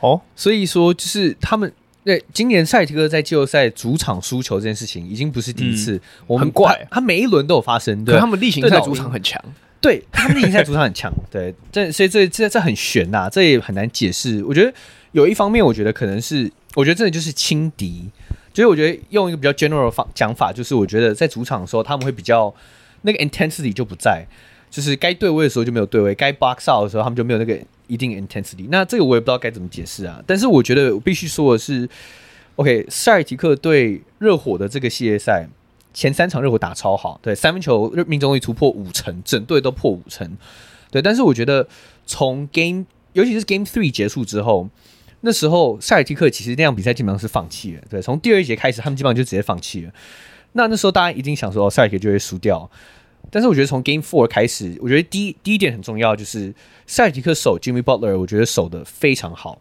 [0.00, 1.72] 哦，所以说就是他们
[2.04, 5.94] 对今年塞尔提克在季后赛主场输球这件事情已经不是第一次。
[5.94, 8.04] 嗯、我们很怪，他每一轮都有发生。
[8.04, 9.40] 对，他们例行赛主场很强。
[9.80, 11.12] 对，他们例行赛主场很强。
[11.30, 14.42] 对，这所以这这这很悬呐、啊，这也很难解释。
[14.44, 14.74] 我觉得
[15.12, 18.10] 有一方面，我觉得可能是，我觉得真的就是轻敌。
[18.56, 22.50] 所以我觉得用一个比较 general 方讲法，就是我觉得在主场的时候，他们会比较
[23.02, 24.26] 那个 intensity 就不在，
[24.70, 28.66] 就是该对位的时候就没有对位，该 box out 的时候他们就没有那个一定 intensity。
[28.70, 30.24] 那这个我也不知道该怎么解释啊。
[30.26, 31.86] 但是我觉得必须说的是
[32.54, 35.46] ，OK，塞尔提克对热火的这个系列赛
[35.92, 40.26] 前三场热火打超好，对三分球命中率突破五成，整队都破五成，
[40.90, 41.02] 对。
[41.02, 41.68] 但是我觉得
[42.06, 44.66] 从 game 尤其是 game three 结束之后。
[45.26, 49.92] 那时候塞尔提克其实那场比赛基本上是放弃了，对，从第二节开始他们基本上就直接放弃了。
[50.52, 52.70] 那那时候大家一定想说，哦，塞尔提克就会输掉。
[53.28, 56.54] 但是我觉得从 Game Four 开始，我觉得第一第一点很重要，就是
[56.86, 59.60] 塞尔提克守 Jimmy Butler，我觉得守得非常好。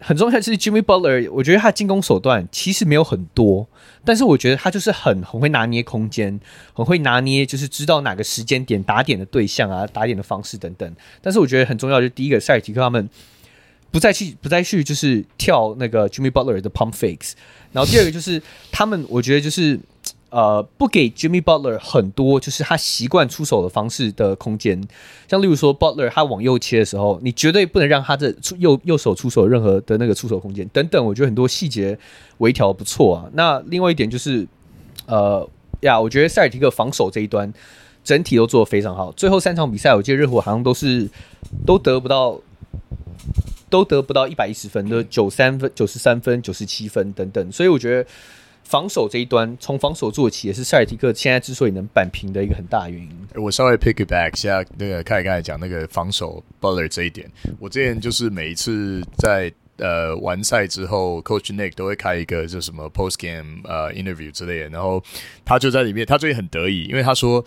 [0.00, 3.68] 很重要的是 Jimmy Butler，我觉得他进攻手段其实没有很多，
[4.04, 6.40] 但是我觉得他就是很很会拿捏空间，
[6.72, 10.92] 很会拿捏，就是知道哪个时间点打点的对象啊，打点的方式等等。
[11.22, 13.08] 但是我觉得很重要，就是第一个塞尔提克他们。
[13.90, 17.32] 不再去，不再去，就是跳那个 Jimmy Butler 的 pump fakes。
[17.72, 19.78] 然后第二个就是他们，我觉得就是
[20.30, 24.80] 呃，不给 Jimmy Butler 很多，就是他习惯出手的方式的空间。
[25.28, 31.04] 像例如说 Butler 他往右切的时候，你绝对不能让他的出右右手出手任何的那个出手空间等等。
[31.04, 31.98] 我觉得很多细节
[32.38, 33.30] 微调不错啊。
[33.34, 34.46] 那另外一点就是
[35.06, 35.48] 呃
[35.80, 37.52] 呀，我觉得塞尔提克防守这一端
[38.04, 39.10] 整体都做得非常好。
[39.12, 41.08] 最后三场比赛，我记得热火好像都是
[41.66, 42.40] 都得不到。
[43.70, 48.06] 都得不到一百一十分，都九三分、九十三分、九十七分等等，所以我觉得
[48.64, 53.10] 防守这一端从防守做起，也是塞尔提克现在之所以能扳平的一个很大原因。
[53.36, 65.02] 我稍微 pick it back 一下，那个凯刚才讲那个防守 Butler 这一点，我之前就是每一次在呃完赛之后，Coach Nick 都会开一个就什么 post game 呃 interview 之类的，然后
[65.44, 67.44] 他就在里面，他最近很得意，因为他说。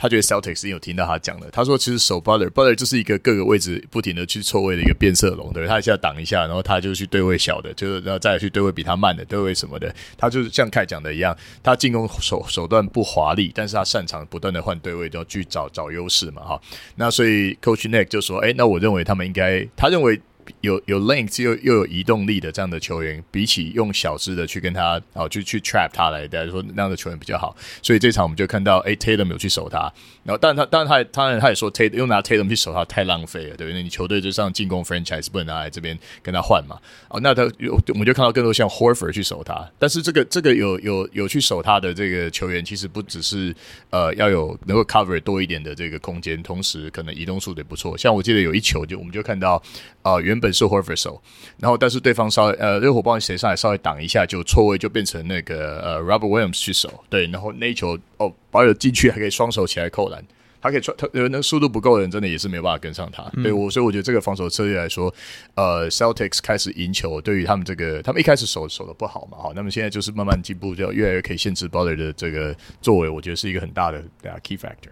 [0.00, 16.60] 他觉得 Celtics 有听到他讲的，他说其实守 Butler，Butler 就是一个各个位置不停的去错位的一个变色龙，对，他一下挡一下，然后他就去对位小的，就是然后再去对位比他慢的，对位什么的，他就是像凯讲的一样，他进攻手手段不华丽，但是他擅长不断的换对位，都要去找找优势嘛，哈，
[16.96, 20.18] 那所以 Coach Nick 就说，哎，那我认为他们应该，他认为。
[20.60, 27.56] 有有 length 又又有移动力的这样的球员，比起用小只的去跟他哦，就去 trap 他来，大家说那样的球员比较好。
[27.82, 29.92] 所以这场我们就看到，哎，Tatum 有去守他，
[30.24, 33.82] 然后但他但他当然他也说 Tatum 用拿 Tatum 去守他太浪费了，对不对？
[33.82, 36.78] 你球队就上进攻 franchise 不能拿来这边跟他换嘛。
[37.08, 43.54] 哦，那他有我们就看到更多像 Horford 去守他，但是这个这个有有有去守他的这个球员，其实不只是
[43.90, 47.96] 呃要有能够 cover 多一点的这个空间，同时可能移动速度也不错。
[47.96, 49.62] 像我记得有一球就我们就看到。
[50.02, 50.64] 啊、原本是
[50.96, 51.22] 守，
[51.58, 60.24] 然后但是对方稍微呃热火帮谁上来稍微挡一下，就错位就变成那个呃 Robert Williams 去守，对，然后那一球哦保有进去还可以双手起来扣篮，
[60.60, 65.12] 他可以穿他呃那速度不够的人真的也是没有办法跟上他，嗯、对我所以我觉得这个防守策略来说，
[65.54, 74.90] 呃 Celtics 开始赢球，对于他们这个他们一开始守守的不好嘛，好，那么现在就是慢慢进步，就越来越可以限制 Butler 的这个作为，我觉得是一个很大的啊 key factor。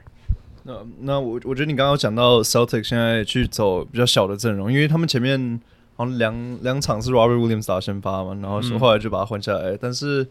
[0.68, 5.58] 那那我我觉得你刚刚讲到 Celtic 现在去走比较小的阵容，因为他们前面
[5.96, 9.70] 好像两两场是 Robert Williams 打先发嘛，然后说后来就把他换下来。
[9.70, 10.26] 嗯、但是，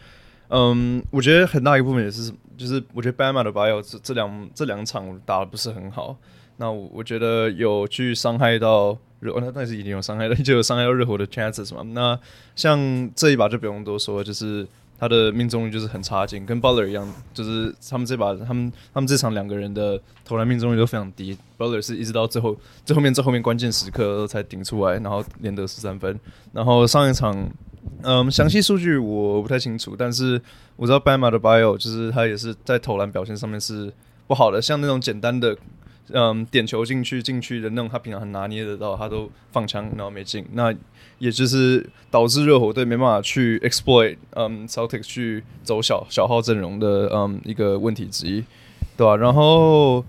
[0.49, 6.15] 嗯，我觉得很大一部分也是就是我觉得 Bam Adebayo 这这两这两场打的不是很好。
[6.57, 11.81] 那我我觉得有去伤害到热，那但是已经有伤害到，就有伤害到热火的 chances 嘛。
[11.95, 12.19] 那
[12.55, 14.67] 像这一把就不用多说，就是。
[14.99, 21.37] 他的命中率就是很差劲，跟 Butler 一样，就是他们这把他们他们这场两个人的投篮命中率都非常低。
[21.57, 26.19] Butler 是一直到最后最后面最后面关键时刻才顶出来，然后连得十三分。
[26.51, 27.49] 然后上一场，
[28.01, 30.41] 嗯，详细数据我不太清楚，但是
[30.75, 33.93] 我知道 Bam Adebayo 就是他也是在投篮表现上面是
[34.27, 35.57] 不好的，像那种简单的。
[36.11, 40.73] 嗯，点球进去进去的那种，他平常很拿捏得到，他都放枪，然后没进，那
[41.19, 48.43] 也就是导致热火队没办法去 exploit，嗯，Celtics 去走小小号阵容的嗯一个问题之一，
[48.95, 50.05] 对吧、然后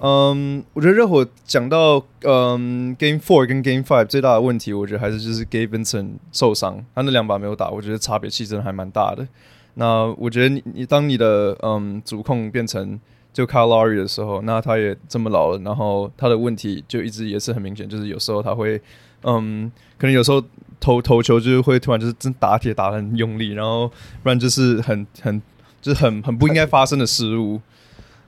[0.00, 9.26] 嗯，我觉得热火讲到嗯 Game Four 跟 Game Five 最大的问题，我觉得还是就是 Gabe Vincent 受伤，他那两把没有打，我觉得差别其实还蛮大的。
[9.74, 13.00] 那我觉得你你当你的嗯主控变成
[13.34, 18.80] 就 Kyle Lowry 的时候，那他也这么老了，然后他的问题就一直也是很明显，就是有时候他会，
[19.24, 20.40] 嗯，可能有时候
[20.78, 23.88] 投投球就是会突然就是真打铁打得很用力，然后
[24.22, 25.42] 不然就是很很
[25.82, 27.60] 就是很很不应该发生的失误，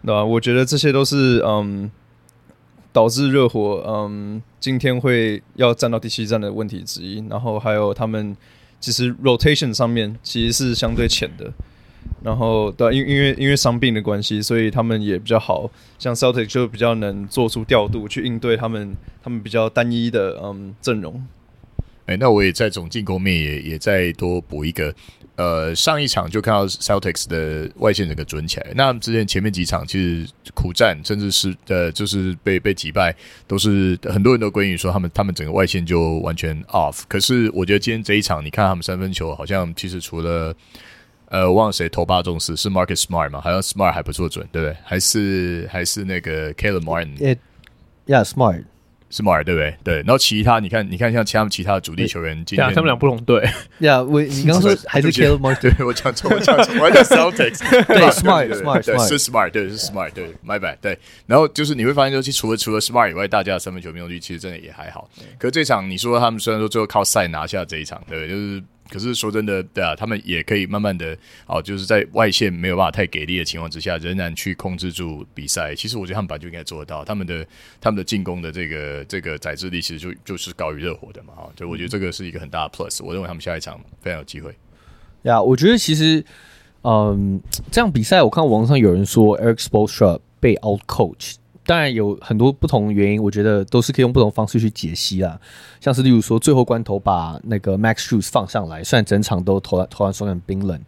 [0.05, 0.25] 对吧？
[0.25, 1.88] 我觉得这些都是嗯
[2.92, 8.37] 导致热火嗯今天会要站到第七战的问题之一，然后还有他们
[8.81, 11.53] 其实 rotation 上面其实是相对浅的。
[12.23, 21.25] 然后对，因因为因为伤病的关系，所以他们也比较好，像 Celtic 就比较能做出调度去应对他们他们比较单一的嗯阵容。
[22.07, 24.95] 哎，那我也在总进攻面也也再多补一个，
[25.35, 33.12] 呃，上一场就看到 Celtics 的外线整个准起来，那之前前面几场其实苦战，甚至是呃就是被被击败，
[33.49, 37.03] 都是很多人都归因说他们他们整个外线就完全 off。
[37.09, 40.55] 可是我觉得今天这一场，你看他们三分球好像其实除了
[41.28, 43.40] 呃，我忘了谁投八中四，是 Market Smart 吗？
[43.40, 44.76] 好像 Smart 还不错准，对不对？
[44.84, 49.76] 还是还是那个 Caleb Martin？Yeah，Smart，Smart，对不对？
[49.82, 49.96] 对。
[49.96, 53.44] 然后其他，你看，你看，像其他其他的主力球员，今天他们俩不同队。
[53.80, 55.76] Yeah，我你刚刚说 还是 Caleb Martin？
[55.76, 57.58] 对我讲错，我讲错，我讲 Celtics。
[57.86, 60.96] 对，Smart，Smart，是 Smart，对，是 Smart，对，My bad，对。
[61.26, 65.10] 然后就是你会发现，就是除了除了 Smart 以外，大家的三分球命中率其实真的也还好。
[65.40, 68.62] 可是这场你说他们虽然说最后靠赛拿下这一场，对，就是。
[68.88, 75.75] 可是说真的，对啊，他们也可以慢慢的，哦，就是在外线没有办法太给力的情况之下，仍然去控制住比赛。
[75.75, 77.46] 其实我觉得他们本来就应该做得到，他们的
[77.81, 81.51] 他们的进攻的这个这个载制力，其实就就是高于热火的嘛，哈。
[81.57, 83.05] 就我觉得这个是一个很大的 plus。
[83.05, 84.55] 我认为他们下一场非常有机会。
[85.22, 86.25] 呀，我觉得其实，
[86.83, 91.37] 嗯，这样比赛，我看网上有人说 Eric Spoelstra 被 out coach。
[91.66, 95.38] 当然有很多不同原因，我觉得都是可以用不同方式去解析啦。
[95.81, 100.81] 像是例如说，最后关头把那个 Max Shoes 放上来，虽然整场都投投篮手感冰冷，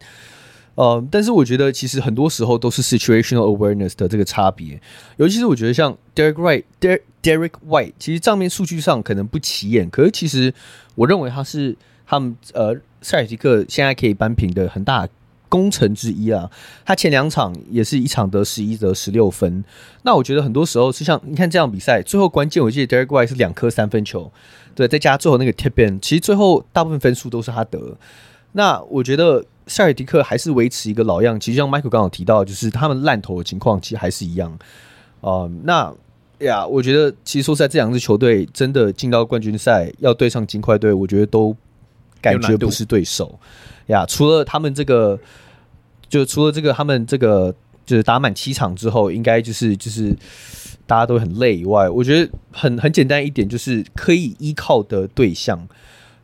[0.75, 4.81] 呃，但是我觉得其实很多时候都是 situational awareness 的这个差别。
[5.17, 10.53] 尤其是我觉得像 Derek White、Der Derek White，其实账面数据上可能不起眼，可是其实
[10.95, 11.75] 我认为他是
[12.07, 15.05] 他们呃塞尔提克现在可以扳平的很大
[15.49, 16.49] 功臣之一啊，
[16.85, 19.63] 他前两场也是一场得十一得十六分。
[20.03, 24.31] 那我觉得很多时候是像你看这样比赛，最后关键我记得 Derek White 是两颗三分球，
[24.75, 27.97] 对，再加最后那个 tip in，其实最后大部分分数都是他得。
[28.53, 34.57] 那我觉得塞尔迪克还是维持一个老样，其实像 Michael 刚好提到，就是他们烂投的情况其实还是一样。
[35.21, 35.93] 呃，那
[36.39, 41.55] 呀，我觉得其实说实在这两支球队真的进到冠军赛要对上金块队，我觉得都
[42.21, 43.39] 感觉不是对手。
[43.87, 45.19] 呀，除了他们这个，
[46.07, 47.51] 就除了这个，他们这个
[47.85, 50.15] 就是打满七场之后，应该就是就是
[50.85, 55.67] 大家都很累以外，我觉得很很简单一点，就是可以依靠的对象。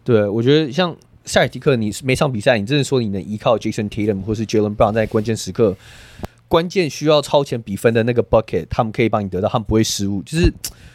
[0.03, 5.75] 对，我觉得像塞尔提克，你每场比赛，你真的说你能依靠 Jason Tatum 或是 Jaylen Brown 在关键时刻、
[6.47, 10.21] 关键需要超前比分的那个 bucket，他们可以帮你得到，他们不会失误。
[10.21, 10.53] 就是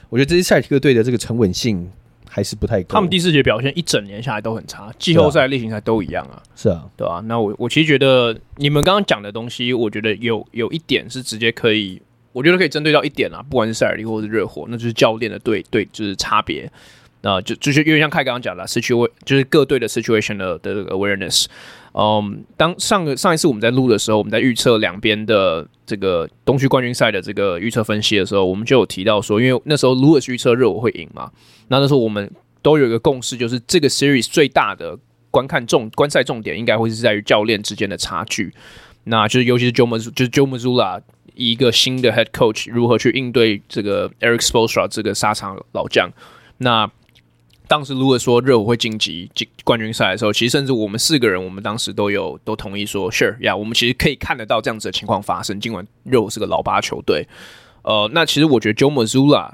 [0.09, 1.91] 我觉得这些塞尔提克队的这个沉稳性。
[2.33, 2.95] 还是不太够。
[2.95, 6.41] 他们第四节表现一整年下来都很差，季后赛、例行赛都一样啊。
[6.55, 7.21] 是啊，对啊。
[7.27, 12.01] 那我我其实觉得你们刚刚讲的东西，我觉得有有一点是直接可以，
[12.33, 16.71] 我觉得可以针对到一点啊，不管是塞尔提克或是热火，那就是教练的对对，就是差别。
[17.23, 21.47] 那就就是有点像凯刚刚讲的，situation 就是各队的 situation 的的 awareness。
[21.93, 31.31] 嗯，当上个上一次我们在录的时候，我们在预测两边的这个东区冠军赛的这个预测分析的时候，我们就有提到说，因为那时候如果是预测热火会赢嘛，
[31.67, 32.31] 那那时候我们
[32.63, 34.97] 都有一个共识，就是这个 series 最大的
[35.33, 38.55] 观看重观赛重点应该会是在于教练之间的差距，
[39.03, 41.03] 那就是尤其是 Joel，就是 Joel，Zula
[41.35, 46.09] 一个新的 head coach 如何去应对这个 Eric Spoelstra 这个沙场老将，
[46.59, 46.89] 那。
[47.71, 55.61] 当时如果说热火会晋级进冠军赛的时候，其实甚至我们四个人，我们当时都有都同意说，Sure 呀，我们其实可以看得到这样子的情况发生。
[55.61, 57.25] 尽管热火是个老八球队，
[57.83, 59.53] 呃，那其实我觉得 Joe Mazzulla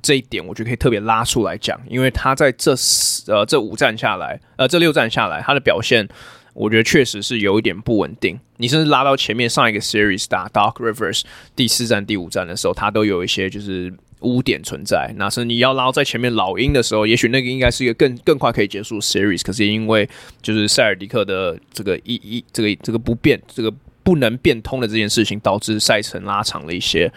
[0.00, 6.08] 这一点，我觉得可以特别拉出来讲，因为他在这四呃这五战下来，呃这六战下来，他的表现。
[6.54, 8.36] 我觉得确实是有一点不稳定。
[8.56, 11.22] 你甚至拉到前面上一个 series 打 Doc Rivers
[11.54, 15.12] 第四战、第五战的时候，他都有一些就是污点存在。
[15.16, 20.08] 那是你要拉在前面老鹰的时候，也许那个应该是一个更更快可以结束 series，可是因为
[20.42, 27.12] 就是塞尔迪克的这个一一这个这个不变这个不能变通的这件事情，导致赛程拉长了一些。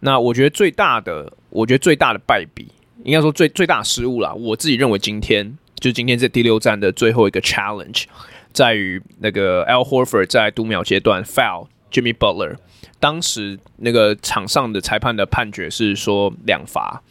[0.00, 2.68] 那我觉得最大的，我觉得最大的败笔，
[3.04, 4.32] 应该说最最大失误啦。
[4.34, 5.56] 我自己认为今天。
[5.78, 8.04] 就今天这第六站的最后一个 challenge，
[8.50, 12.56] 在于那个 L Horford 在读秒阶段 foul Jimmy Butler，
[12.98, 17.02] 当时那个场上的裁判的判决是说两罚。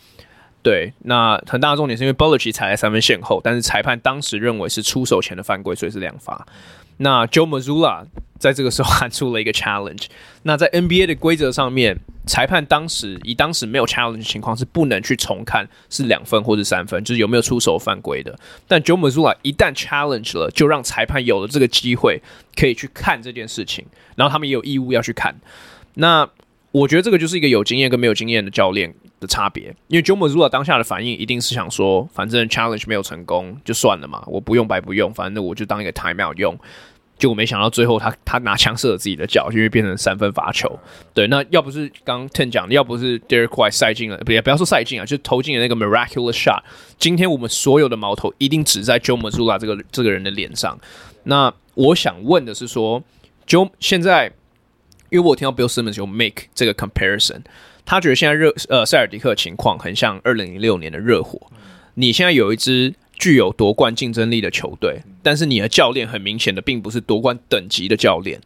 [0.61, 6.43] 对，那很大的重点是因为 Butler 其实踩在三分线后，但是裁判当时认为是出手前的犯规，所以是两罚。
[6.97, 8.05] 那 Joe Mazzulla
[8.39, 10.05] 在这个时候喊出了一个 challenge。
[10.41, 18.35] 那在 NBA 的规则上面，裁判当时以当时没有 challenge 的情况是不能去重看是两分或者三分，就是有没有出手犯规的。
[18.67, 22.19] 但 Joe Mazzulla 一旦 challenge 了，就让裁判有了这个机会
[22.55, 25.35] 可以去看这件事情，然后他们也有义务要去看。
[25.95, 26.29] 那
[26.71, 36.57] 我觉得这个就是一个有经验跟没有经验的教练的差别，因为 Joe Mazzula 当下的反应一定是想说，反正 challenge 没有成功就算了嘛，我不用白不用，反正我就当一个 timeout 用。
[37.17, 40.77] 结果没想到最后他他拿枪射了自己的脚，因为变成三分罚球。
[41.13, 46.61] 对，那要不是刚 Ten 讲的，要不是 Derek White 塞进了，不也不要说塞进啊，就投进了那个 miraculous shot。
[46.99, 50.77] 今天我们所有的矛头一定指在 Joe Mazzulla 这个这个人的脸上。
[51.23, 53.01] 那我想问的是说
[53.47, 54.33] ，Joe 现在，
[55.15, 57.41] 因为我听到 Bill Simmons 有 make 这个 comparison，
[57.85, 61.39] 他觉得现在热呃塞尔迪克情况很像二零零六年的热火。
[61.95, 62.93] 你现在有一支。
[63.17, 68.41] 具有夺冠竞争力的球队，但是你的教练很明显的并不是夺冠等级的教练。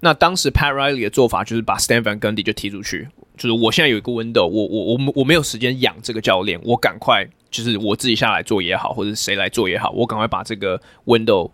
[0.00, 3.08] 那当时 Pat Riley 的做法就是把 Stan Van Gundy 就踢出去，
[3.38, 11.50] 就是我现在有一个 window，我我我我没有时间养这个教练，我赶快就是我自己下来做也好，或者谁来做也好，我赶快把这个 window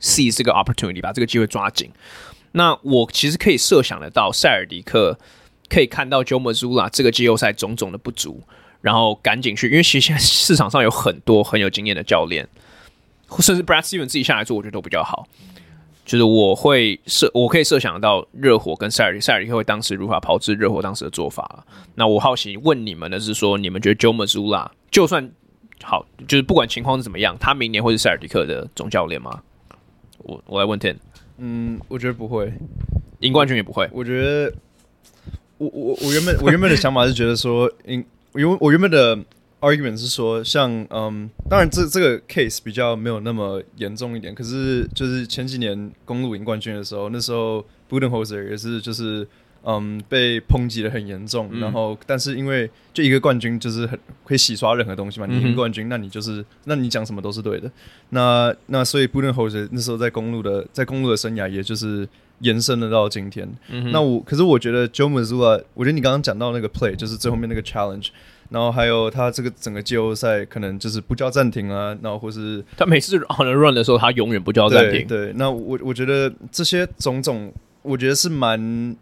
[0.00, 1.90] seize 这个 opportunity，把这个机会抓紧。
[2.56, 5.18] 那我其实可以设想得到，塞尔迪克
[5.68, 8.42] 可以看到 Joe Mazzulla 这个季后赛种种的不足。
[8.82, 12.46] 然后赶紧去，因为其实现在市场上有很多很有经验的教练，
[13.40, 15.26] 甚至 Brad Stevens 自己下来做，我觉得都比较好。
[16.04, 21.64] 就是我会设，我可以设想到热火跟塞尔塞尔迪克会当时如何炮制热火当时的做法。
[21.96, 25.32] 那我好奇问你们的是说，你们觉得 Joe Mazzulla 就算
[25.82, 29.42] 好，就是不管情况是怎么样，他明年会是塞尔迪克的总教练吗？
[30.18, 30.96] 我我来问 Ten，
[31.38, 32.52] 嗯，我觉得不会，
[33.20, 33.88] 赢冠军也不会。
[33.92, 34.52] 我觉得，
[35.58, 38.04] 我我我原本我原本的想法是觉得说，因。
[38.34, 39.16] 因为我原本的
[39.62, 49.26] argument 是说，像嗯，当然这这个 case 比较没有那么严重一点，可是就是前几年公路赢冠军的时候，那时候 Budenholzer 也是就是
[49.62, 57.70] 嗯被抨击的很严重，嗯、然后但是因为就一个冠军就是很可以洗刷任何东西嘛，你赢冠军，那你就是那你讲什么都是对的，
[58.10, 62.08] 那那所以 Budenholzer 那时候在公路的在公路的生涯也就是。
[62.40, 68.08] 延伸了到今天，嗯、那我可是我觉得 Joe Mazzulla，我觉得你刚刚讲到那个 play，就是最后面那个 challenge，
[68.50, 75.06] 然后还有他这个整个季后赛可能就是不叫暂停啊，然后或是他每次 on the run 的时候，他永远不叫暂停。
[75.06, 77.50] 对，那我我觉得这些种种，
[77.80, 78.94] 我觉得是蛮，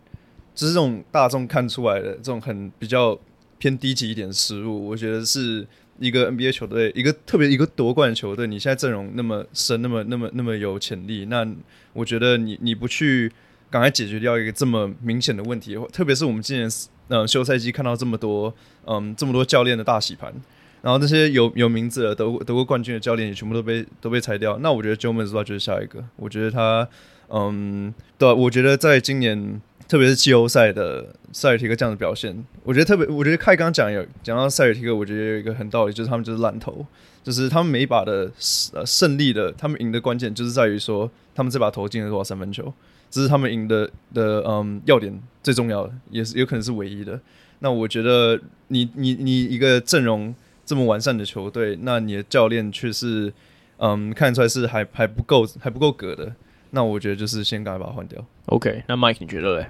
[0.55, 3.19] 就是这种大众看出来的这种很比较
[3.59, 5.67] 偏低级一点的失误，我觉得是。
[6.01, 11.47] 一个 NBA 球队，一个特别一个夺冠球队，你现在阵容那么深，那么那么那么有潜力，那
[11.93, 13.31] 我觉得你你不去
[13.71, 16.69] 赶快解决掉一个这么明显的问题，特别是我们今年
[17.07, 18.53] 呃休赛季看到这么多
[18.87, 20.35] 嗯这么多教练的大洗盘，
[20.83, 26.89] 然后那些有有名字的得过得过冠军的教练也全部都被都被裁掉，那我觉得 Joe Mazzulla 就是下一个，我觉得他
[27.29, 29.63] 嗯对，我觉得在今年。
[29.87, 33.07] 特别是季后赛的塞尔提克这样的表现，我觉得特别。
[33.07, 36.85] 我觉得凯刚讲有讲到塞尔提克，我觉得有一个很道理，就是他们就是烂投，
[37.22, 38.30] 就是他们每一把的
[38.72, 42.72] 呃胜利的，他们赢的关键就是在于说他们这把投进了多少三分球，
[43.11, 47.20] 这是他们赢的的嗯要点最重要的，也是有可能是唯一的。
[47.61, 53.32] 那我觉得你你你一个阵容这么完善的球队，那你的教练却是
[53.76, 56.35] 嗯看出来是还还不够还不够格的。
[56.75, 58.22] 那我觉得就是先赶快把它换掉。
[58.47, 59.66] OK，那 Mike 你觉得嘞？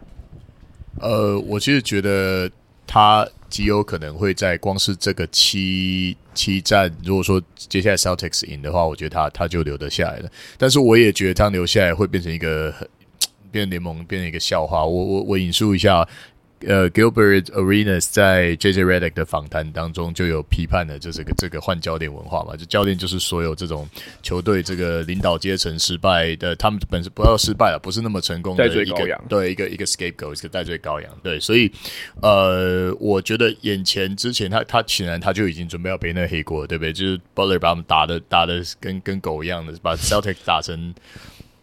[1.01, 2.51] 呃，我其实觉得
[2.87, 10.31] 他极有可能会在光是这个七七战，如果说接下来 Celtics 赢的话，我觉得他他就留得下来了。
[10.57, 12.89] 但是我也觉得他留下来会变成一个很
[13.53, 14.85] 变成联盟变成一个笑话。
[14.85, 16.09] 我我我引述一下。
[16.61, 23.87] 呃，Gilbert Arenas 在 JJ Redick 的访谈当中就有批判的，就是个这个换教练文化嘛，就教练就是所有这种
[24.23, 31.71] 球队这个领导阶层失败的，他们本身不要失败了，不是那么成功的一个对一个一个 scapegoat，一个戴罪羔羊，对，所以
[32.23, 36.93] 呃，我觉得眼前之前他他显然他就已经准备要背那黑锅，对不对？
[36.93, 40.95] 就是 Butler 把他们打的打的跟跟狗一样的，把 Celtics 打成。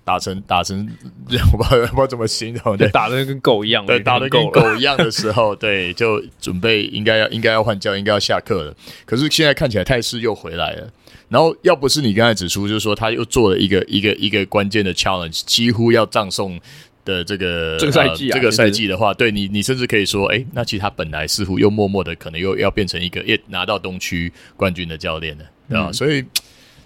[0.04, 0.88] 打成打成，
[1.54, 8.76] 我不知道我不知道怎么形容，对，打的跟狗一样，对，打的跟狗一样的时候， 对，就准备应该要应该要换教，应该要下课了。
[9.06, 10.90] 可是现在看起来态势又回来了。
[11.30, 16.60] 然后要不是你刚才指出，就是说他又做了一个一个一个关键的 challenge，几乎要葬送
[17.06, 25.88] 的这个这个赛季、啊呃、这个赛季的话，对你你甚至可以说，哎，那其实他本来似乎又默默的可能又要变成一个也拿到东区冠军的教练了，对吧？
[25.88, 26.26] 嗯、所以。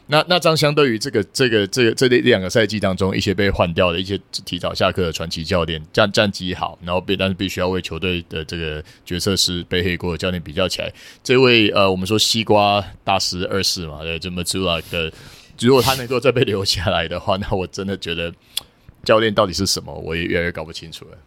[0.08, 10.93] 那那张相对于这个这个这个这两个赛季当中一些被换掉的一些提早下课的传奇教练战战绩好，然后必但是必须要为球队的这个角色是背黑锅的教练比较起来，
[11.24, 15.12] 这位呃我们说西瓜大师二世嘛，对，这么朱拉的，
[15.60, 18.32] 如果他能够再被留下来的话，那我真的觉得
[19.03, 21.18] 教练到底是什么，我也越来越搞不清楚了。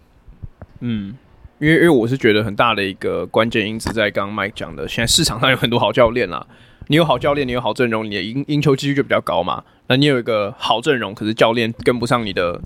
[0.82, 1.16] 嗯，
[1.58, 6.46] 因为因为我是觉得很大的一个关键因子在刚刚 Mike 讲的，现在市场上有很多好教练啦。
[6.88, 9.62] 你有好教练，你有好阵容，你的赢赢球几率就比较高嘛。
[9.86, 12.60] 那你有一个好阵容，可是教练跟不上你的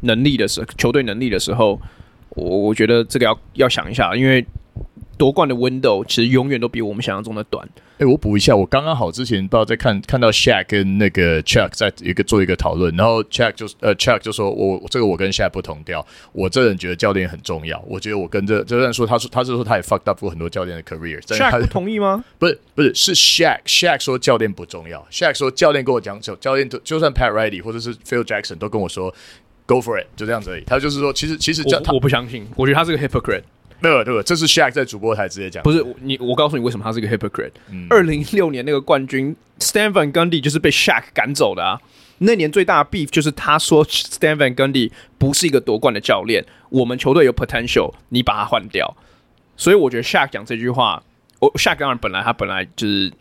[0.00, 1.80] 能力的时候，球队能力的时候，
[2.30, 4.44] 我我觉得这个要要想一下，因为
[5.18, 7.68] 夺冠的 window 其实永远都比我们想象中的短。
[7.94, 22.24] 哎、欸，我补一下，我刚刚好之前不知道在看看到 Shaq 跟那个 Chuck 在一个做一个讨论，然后 Chuck 就呃 Chuck 就说我这个我跟 Shaq 不同调，我这人觉得教练很重要，我觉得我跟这就算说他说他是说他也 fucked up 过很多教练的 career，Shaq 不同意吗？
[22.36, 29.14] 不是不是是 Shaq Shaq 说教练不重要，Shaq 说教练跟我讲就教练就算 Pat Riley 或者是 Phil Jackson 都跟我说
[29.66, 33.44] Go for it 就这样子而已，他就是说其实其实教他我，我不相信，我觉得他是个 hypocrite。
[33.82, 34.02] 对吧？
[34.04, 34.22] 对吧？
[34.24, 36.16] 这是 Shaq 在主播台直接讲，不是你。
[36.18, 37.52] 我告诉你为什么他是一个 hypocrite。
[37.90, 41.80] 二零一六年那个冠军 Stan Van Gundy 就是被 Shaq 赶走的啊。
[42.18, 48.96] 那年最大的 beef 就是他说 Stan Van Gundy 不是一个夺冠的教练，我们球队有 potential，你把他换掉。
[49.56, 51.02] 所以我觉得 Shaq 讲这句话，
[51.40, 53.12] 我 Shaq 当然本来他本来就是，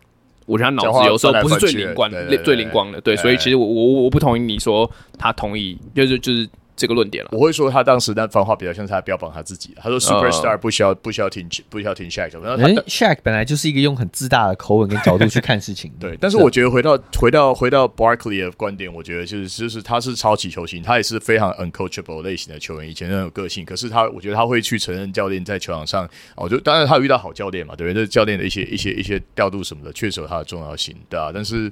[0.46, 3.02] 我觉得他脑子有时候不是最灵光的，最灵光的。
[3.02, 6.48] 对，所以其实我我我不同意你说他同意，就是就是。
[6.76, 9.76] 这个论点了，我会说他当时那番话比较像是他标榜他自己。
[9.76, 15.92] 他说：“Superstar 不需要不需要听不需要听 Shaq。”然后他 Shaq 本来就是一个用很自大的口吻跟角度去看事情。
[16.00, 23.64] 对，但是我觉得回到回到回到 Barkley 的观点，我觉得就是就是他是超级球星，他也是非常 uncoachable 类型的球员，以前很有个性。
[23.64, 28.04] 可是他，我觉得他会去承认教练在球场上，哦就当然他有遇到好教练嘛，对不对？
[28.04, 31.30] 这教练的一些一些一些调度什么的，确实有他的重要性，对啊。
[31.34, 31.72] 但是。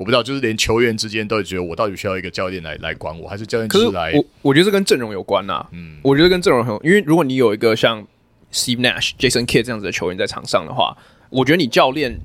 [0.00, 4.10] 我不知道，就是连球员之间都觉得我到底需要一个教练来来管我，还是教练就是来？
[4.14, 5.68] 我我觉得这跟阵容有关呐、啊。
[5.72, 8.00] 嗯，我觉得跟阵容很，因为如果你有一个像
[8.50, 10.96] Steve Nash、Jason Kidd 这样子的球员在场上的话，
[11.28, 12.18] 我觉得你教练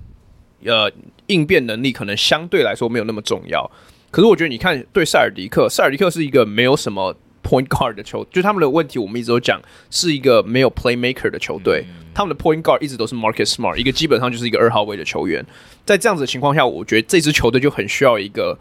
[0.64, 0.90] 呃
[1.28, 3.70] 应变能力可能相对来说没有那么重要。
[4.10, 7.14] 可是我觉得你看对塞尔迪克，塞尔迪克是一个没有什么
[7.48, 11.86] point guard 的球，就他们的问题我们一直都讲是一个没有 playmaker 的球队。
[11.88, 15.46] 嗯他们的 point guard 一直都是 Marcus Smart，一个基本上就是一个二号位的球员。
[15.84, 18.58] 在这样子的情况下，我觉得这支球队就很需要一个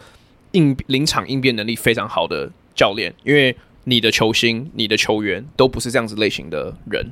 [0.51, 7.07] 应临场应变能力非常好的教练，因为你的球星、你的球员都不是这样子类型的人。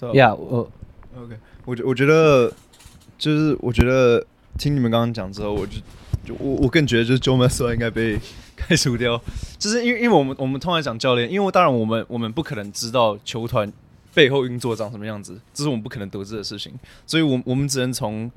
[0.00, 0.68] Yeah，我
[1.16, 2.52] OK，我觉我觉得
[3.16, 4.26] 就是我觉得
[4.58, 5.78] 听你们刚刚讲之后，我就
[6.26, 8.18] 就我我更觉得就是 Joe Mazzulla 应该被
[8.56, 9.20] 开除掉，
[9.58, 13.72] 就是因为因为我们我们通常讲教练，因为当然我们我们不可能知道球团。
[14.14, 16.72] 背后运作长什么样子，这是我们不可能得知的事情，
[17.04, 18.30] 所以，我我们只能从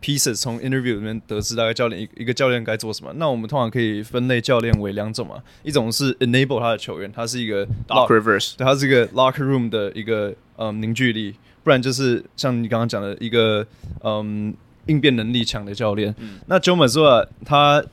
[0.00, 3.12] pieces 从 interview 里面得知大概教练一一个教练该做什么。
[3.16, 13.66] 那我们通常可以分类教练为两种嘛，一种是 enable 他的球员，他是一个 lock reverse，对，他是一个 locker room 的一个嗯凝聚力，不然就是像你刚刚讲的一个
[14.04, 14.54] 嗯
[14.86, 16.14] 应变能力强的教练。
[16.20, 17.84] 嗯、那 Joe Mazzulla 他。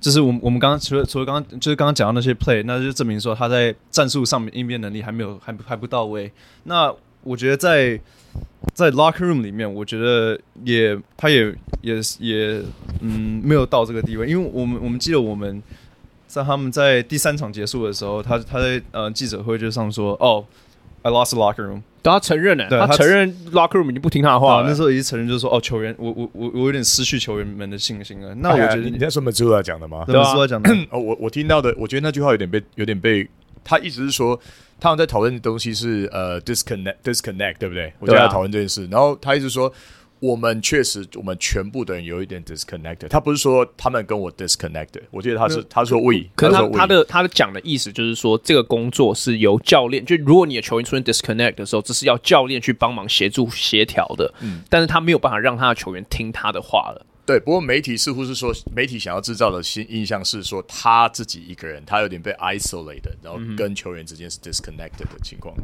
[0.00, 6.32] 就是我们我们刚刚除了除了刚刚就是刚刚讲到那些 play，那就证明说他在战术上面应变能力还没有还还不到位。
[6.64, 6.92] 那
[7.22, 8.00] 我觉得在
[8.74, 12.62] 在 locker room 里面，我觉得也他也也也
[13.00, 15.62] 嗯没有到这个地位，因为我们我们记得我们
[16.26, 20.44] 在他们在第三场结束的时候，他他在呃记者会就上说哦。
[21.02, 24.68] I lost locker room，他承认呢、欸，他承认 locker room 已经不听他的话了。
[24.68, 28.34] 那时候已经承认，就是说，哦，球员，我我我我有点失去球员们的信心了。
[28.36, 30.04] 那我觉得你在说 Mazzulla 讲的吗？
[30.06, 30.70] 对啊，Mazzulla 讲的。
[30.90, 33.28] 哦，我我听到的，我觉得那句话有点被有点被
[33.62, 34.40] 他一直是说，
[34.78, 37.92] 他们在讨论的东西是呃 disconnect disconnect 对不对？
[37.98, 39.72] 我觉得要讨论这件事，然后他一直说。
[40.20, 43.08] 我们确实，我们全部的人有一点 disconnected。
[43.08, 46.26] 他不是说他们跟我 disconnected，我记得他是他说 we。
[46.36, 54.32] 可是他他的他的讲的意思就是说，这个工作是由教练，就如果你的球员出现 disconnect 的时候，这是要教练去帮忙协助协调的。
[54.40, 57.06] 嗯，但是他没有办法让他的球员听他的话了。
[57.24, 65.54] 对，不过媒体似乎是说，媒体想要制造的新印象是说，他自己一个人，他有点被 isolated，然后跟球员之间是 disconnected 的情况。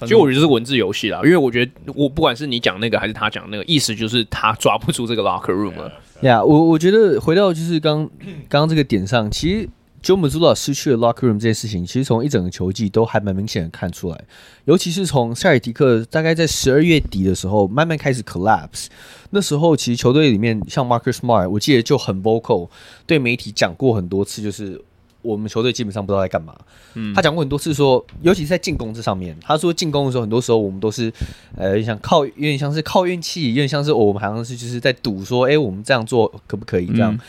[0.00, 5.92] 其实我觉得是文字游戏啦，因为我觉得我不管是你讲那个还是他讲那个，意思就是他抓不住这个 locker room 了。
[6.22, 8.08] 呀，我我觉得回到就是刚
[8.48, 9.68] 刚这个点上，其实
[10.02, 14.24] Joe Mazzulla 失去了 locker room 这件事情，其实从一整个球季都还蛮明显的看出来，
[14.64, 18.86] 尤其是从塞尔迪克大概在十二月底的时候慢慢开始 collapse，
[19.30, 22.68] 那时候其实球队里面像 Marcus Smart，我记得就很 vocal
[23.06, 24.80] 对媒体讲过很多次，就是
[25.22, 26.54] 我们球队基本上不知道在干嘛。
[26.94, 31.12] 嗯，他讲过很多次说，尤其是在进攻这上面，他说进攻的时候，很多时候我们都是
[31.56, 36.86] 呃有点像靠，有点像是靠运气，有点像是我们好像是就是在赌说，哎、欸，我们这样做可不可以？
[36.86, 37.14] 这样。
[37.14, 37.20] 嗯。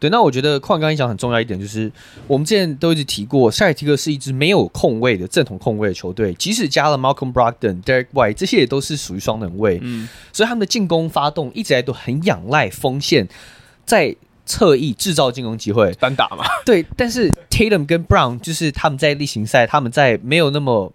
[0.00, 1.90] 对，那我觉得矿刚一讲很重要一点，就是
[2.28, 13.26] 我们之前都一直提过，塞尔提克是一支没有控卫的正统控卫的球队，即使加了 Malcolm Brogdon、Derek White，这些也都是属于双能卫，嗯，所以他们的进攻发动一直来都很仰赖锋线
[13.84, 14.14] 在
[14.48, 16.44] 侧翼制造进攻机会，单打嘛。
[16.64, 20.92] 对，但是 Tatum 跟 Brown 就是他们在例行赛，他们在没有那么。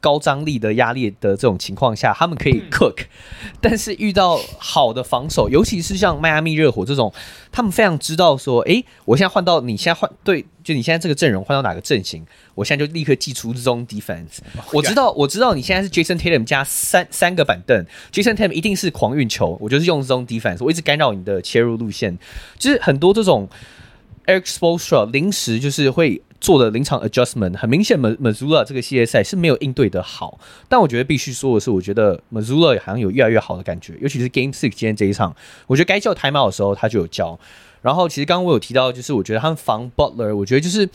[0.00, 3.06] 高张力的压力的这种情况下，他们可以 cook，
[3.60, 7.12] 但是遇到好的防守，尤其是像迈阿密热火这种，
[7.50, 12.24] 他们非常知道说，诶，我现在换到你现在换对，就你现在这个阵容换到哪个阵型，
[12.54, 14.38] 我现在就立刻祭出这种 defense。
[14.72, 22.16] 我知道，我知道你现在是 Jason Tatum 加三三个板凳，Jason Tatum 一定是狂运球，我就是用这种 defense，我一直干扰你的切入路线，
[22.58, 23.48] 就是很多这种
[24.26, 26.22] Eric Spoelstra 临时就是会。
[26.40, 35.34] 做的临场 adjustment 很明显，Mazzulla 这个系列赛是没有应对的好，但我觉得必须说的是，我觉得 Mazula 好像有越来越好的感觉，尤其是 Game Six 今天这一场，
[35.66, 37.38] 我觉得该叫台马的时候他就有叫。
[37.82, 40.88] 然后其实刚刚我有提到，就是我觉得他们防 Butler，我觉得就是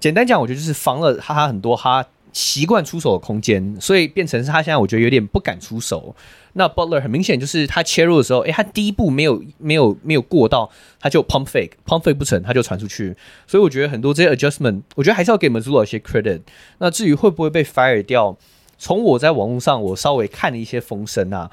[0.00, 2.04] 简单讲，我觉得就是防了他很多他
[2.38, 6.14] 习惯出手的空间，所以变成是他现在我觉得有点不敢出手。
[6.52, 10.70] 那 Butler 很明显就是他切入的时候，诶、他第一步没有没有没有过到，
[11.00, 13.16] 他就 pump fake，pump fake 不成，他就传出去。
[13.48, 16.42] 所以我觉得很多这些 adjustment，我觉得还是要给 Mazzulla 一些 credit。
[16.78, 18.36] 那至于会不会被 fire 掉，
[18.78, 21.50] 从我在网络上我稍微看了一些风声啊，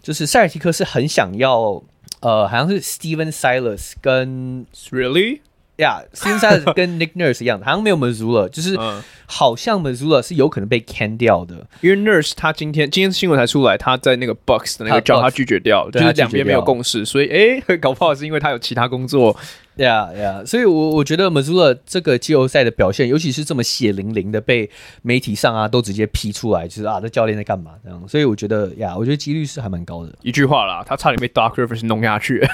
[0.00, 1.82] 就是塞尔提克是很想要，
[2.20, 5.40] 呃，好像是 Stephen Silas 跟 Really。
[5.80, 8.78] 呀，现在 跟 Nick Nurse 一样的，好像没有 Mazzulla，就是
[9.26, 19.36] 好像 Mazzulla 是有可能被 can 掉的，因为 Nurse 他今天今天新闻才出来，他在那个 Bucks 的那个 job 他拒绝掉，就是两边没有共识，所以哎、欸， 搞不好是因为他有其他工作。
[19.76, 24.68] 对呀呀，所以我，我觉得马苏勒这个季后赛的表现，尤其是这么血淋淋的被
[25.00, 30.12] 媒体上啊都直接批出来，就是啊，这教练在干嘛这样，所以我觉得呀，我觉得几率是还蛮高的。
[30.22, 32.46] 一句话啦，他差点被 Doc Rivers 弄下去，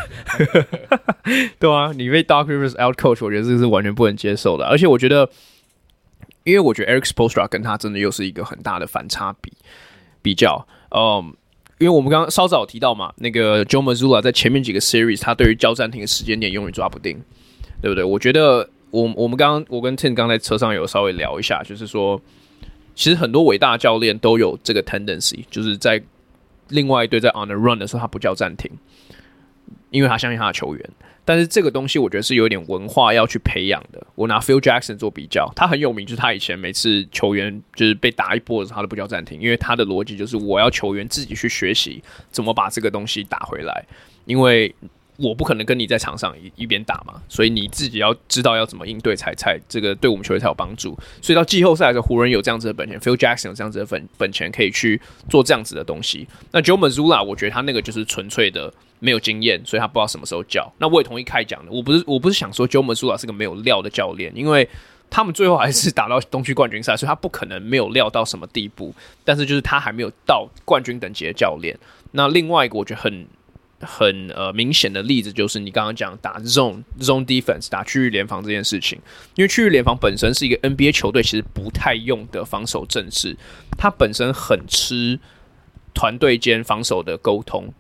[1.58, 4.66] 对啊，你被 Doc Rivers out coach，我觉得这是完全不能接受的。
[4.66, 5.28] 而且我觉得，
[6.44, 9.52] 因为我觉得 Eric Spostra 跟他真的又是一个很大的反差比
[10.22, 10.64] 比较，
[10.94, 11.34] 嗯。
[11.78, 17.20] 因为我们刚刚稍早提到嘛，那个 Joe Mazzulla 在前面几个 series，他对于叫暂停的时间点永远抓不定，
[17.82, 18.02] 对不对？
[18.02, 22.18] 我觉得我我们刚刚我跟 Tim 刚在车上有稍微聊一下，就是说，
[22.94, 26.02] 其实很多伟大教练都有这个 tendency，就是在
[26.68, 28.70] 另外一队在 on the run 的时候，他不叫暂停，
[29.90, 30.90] 因为他相信他的球员。
[31.26, 34.06] 但是这个东西我觉得是有点文化要去培养的。
[34.14, 43.84] 我拿 Phil Jackson 做比较，他很有名，就是他以前每次球员就是被打一波的时候，他都不叫暂停，因为他的逻辑就是我要球员自己去学习怎么把这个东西打回来，
[44.24, 44.72] 因为
[45.18, 50.98] 我不可能跟你在场上一一边打嘛，所以你自己要知道要怎么应对才才这个对我们球队才有帮助。
[51.22, 56.26] 所以到季后赛的时候，湖人有这样子的本钱，Phil Jackson 有这样子的本本钱可以去做这样子的东西。
[56.52, 58.72] 那 Joe Mazzulla 我觉得他那个就是纯粹的。
[58.98, 60.72] 没有经验，所以他不知道什么时候叫。
[60.78, 64.66] 那我也同意开讲的，我不是我不是想说 Joe Mazzulla 是个没有料的教练，因为
[65.10, 68.94] 他们最后还是打到东区冠军赛，所以他不可能没有料到什么地步。
[69.22, 71.78] 但是就是他还没有到冠军等级的教练。
[72.12, 73.26] 那另外一个我觉得很
[73.80, 78.98] 很呃明显的例子就是你刚刚讲打 zone zone defense 打区域联防这件事情，
[79.34, 83.36] 因为区域联防本身是一个 NBA 球队其实不太用的防守阵势，
[83.76, 85.18] 它本身很吃
[85.92, 87.72] 团队间防守的沟通。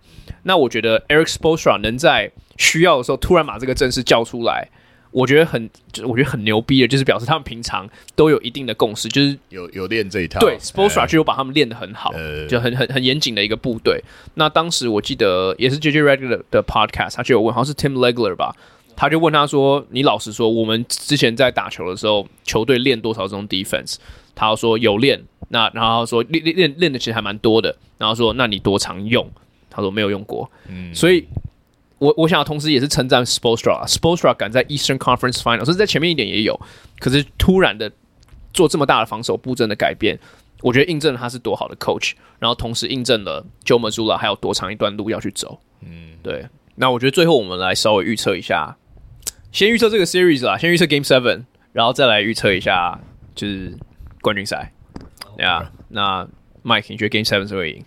[0.42, 4.68] 那我觉得 Eric Spoelstra 能在需要的时候突然把这个阵势叫出来，
[5.16, 10.38] 我觉得很，就是我觉得很牛逼的，就是表示他们平常都有一定的共识，就是有有练这一套。
[10.40, 13.98] 对 s p o r t s r a 就有把他们练得很好，呃、就很很很严谨的一个部队。
[14.34, 18.54] 那当时我记得也是 JJ Regular 的 podcast，他就有问，好像是 Tim Legler 吧，
[18.94, 23.96] 他就问他说：“你老实说，我们之前在打球的时候，球队练多少这种 defense？”
[24.34, 29.26] 他说有练，那然后说练练练练的其实还蛮多的，然后说那你多常用？
[29.70, 31.26] 他说没有用过，嗯，所以
[31.98, 36.60] 我我想同时也是称赞 Spoelstra，Spoelstra 敢在 Eastern Conference Final，甚至在前面一点也有，
[36.98, 37.90] 可是突然的
[38.52, 40.18] 做这么大的防守布阵的改变，
[40.60, 46.46] 我觉得印证了他是多好的 coach，然后同时印证了 Joe Mazzulla 还有多长一段路要去走，嗯，对。
[46.74, 48.76] 那我觉得最后我们来稍微预测一下，
[49.50, 53.00] 先预测这个 series 啦，先预测 Game Seven，然后再来预测一下
[53.34, 53.74] 就是
[54.20, 54.72] 冠军赛，
[55.38, 55.72] 对啊。
[55.88, 56.28] 那
[56.62, 57.84] Mike，你觉得 Game Seven 是会赢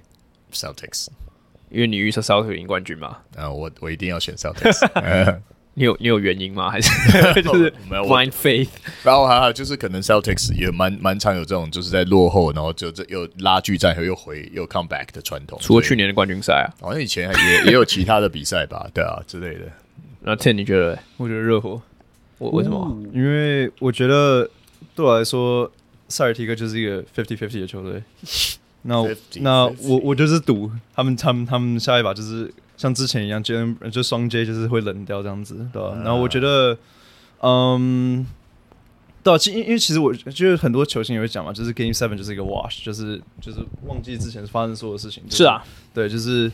[0.52, 1.10] Celtics？
[1.70, 3.18] 因为你预测 Celtics 赢冠军嘛？
[3.36, 4.88] 啊，我我一定要选 Celtics。
[5.76, 6.70] 你有你有原因吗？
[6.70, 6.92] 还是
[7.42, 8.68] 就是没有 blind faith？
[9.02, 15.58] 然后还有就是可能 Celtics 也蛮蛮常有这种，就是在落后，然后就这又拉锯战后又回又 come back 的传统。
[15.62, 17.32] 除了去年的冠军赛啊，好像以前
[17.64, 19.72] 也也有其他的比赛吧，对啊之类的。
[20.22, 21.00] 那 Ten 你觉得？
[21.16, 21.82] 我觉得热火，
[22.40, 22.98] 我为什么？
[23.14, 24.50] 因为我觉得
[24.94, 25.72] 对我来说，
[26.10, 28.04] 塞尔提克就是一个 fifty fifty 的球队。
[28.84, 29.88] 那 50, 那 50.
[29.88, 36.02] 我我就是赌他们他们他们下一把就是像之前一样，就就双 J 就是会冷掉这样子，对吧、啊？
[36.02, 36.78] 然后我觉得，
[37.42, 38.26] 嗯，
[39.22, 45.22] 对、啊，其因为其实我就是很多球星也会讲嘛，就是 Game Seven 就是一个 wash，就是就是忘记之前发生所有事情。
[45.26, 45.62] 就是、是啊，
[45.94, 46.50] 对，就是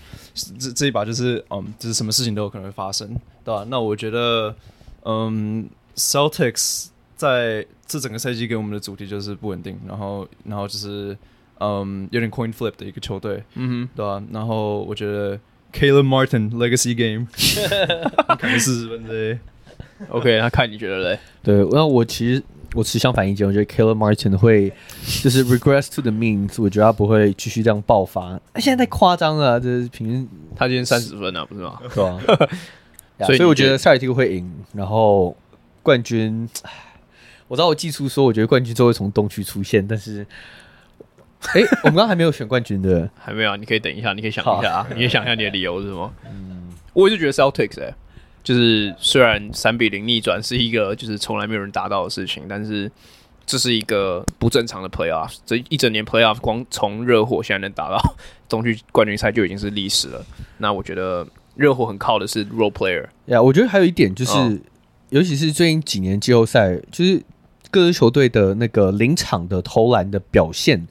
[0.57, 3.07] 这这一把就是嗯，就是什么事情都有可能会发生，
[3.43, 3.67] 对吧、啊？
[3.69, 4.55] 那我觉得，
[5.03, 11.15] 嗯，Celtics 在这整个赛季给我们的主题就是不稳定，然后然后就是。
[11.59, 14.23] 嗯，有点 coin flip 的一个球队，嗯哼，对吧、啊？
[14.31, 15.39] 然后我觉得
[15.71, 17.27] Caleb Martin Legacy Game
[18.37, 20.05] 可能四十分之一。
[20.09, 21.19] OK，那看你觉得嘞？
[21.41, 22.43] 对，那我其实
[22.73, 24.71] 我持相反意见，我觉得 Caleb Martin 会
[25.23, 28.37] 就是 regress to the means，我觉得他不会继续这样爆发。
[28.57, 31.79] 现在太夸张了，这是平均他今天三十分啊，不是吗？
[31.93, 32.19] 对吧、
[33.19, 33.25] 啊？
[33.27, 35.33] 所以我觉得塞尔提克会赢，然后
[35.81, 36.49] 冠军，
[37.47, 40.27] 我知道我记出说，我觉得冠军就会从东区出现，但是。
[41.53, 46.11] 哎、欸，我们刚刚还没有选冠军的，还没有，啊你可以等一下，你可以想一下啊，你可以想一下你的理由是什么？
[46.25, 47.95] 嗯，我也是觉得 Celtics 哎、欸，
[48.43, 52.91] 就是虽然三比零逆转是一个就是从来没有人达到的事情，但是
[53.45, 57.97] 这是一个不正常的 Playoff，这一整年 Playoff 光从热火现在能打到
[58.49, 60.25] 东区冠军赛就已经是历史了。
[60.57, 61.25] 那我觉得
[61.55, 64.57] 热火很靠的是 Role Player 呀，yeah, 我觉得还有一点就是，哦、
[65.09, 67.21] 尤其是最近几年季后赛，就是
[67.69, 70.87] 各支球队的那个临场的投篮的表现。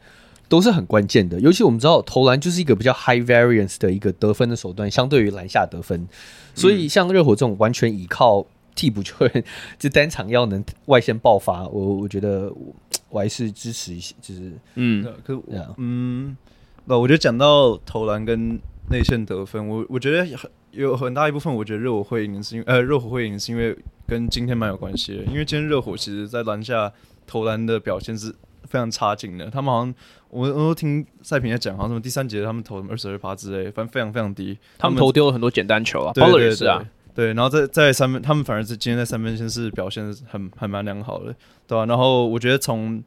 [0.55, 6.07] 都是很关键的，尤其我们知道投篮就是一个比较 high variance 的一个得分的手段，相对于篮下得分，
[6.55, 8.47] 所以像热火这种完全依靠
[8.77, 9.45] 替补球员，
[9.81, 12.73] 就单场要能外线爆发，我我觉得我
[13.09, 15.43] 我还是支持一些，就是嗯，可
[15.77, 16.37] 嗯，
[16.85, 18.57] 那我觉得讲到投篮跟
[18.91, 20.25] 内线得分，我我觉得
[20.71, 23.77] 有很大一部分，我觉得热火会赢是因为呃热火会赢是因为
[24.07, 26.93] 跟今天蛮有关系的，因为今天热火其实在篮下
[27.27, 28.33] 投篮的表现是。
[28.69, 29.95] 非常差劲的，他们好像
[30.31, 34.59] 我我都听赛平在讲，好像什么第三节他们投什么二十二趴之类，反正非常非常低。
[34.79, 36.85] 他们投丢了很多简单球啊，对对对，啊、
[37.15, 41.35] 对，然后在在三分，他们反而是今天在三分线是表现的很还蛮良好的，
[41.67, 41.87] 对吧、啊？
[41.87, 43.03] 然后我觉得从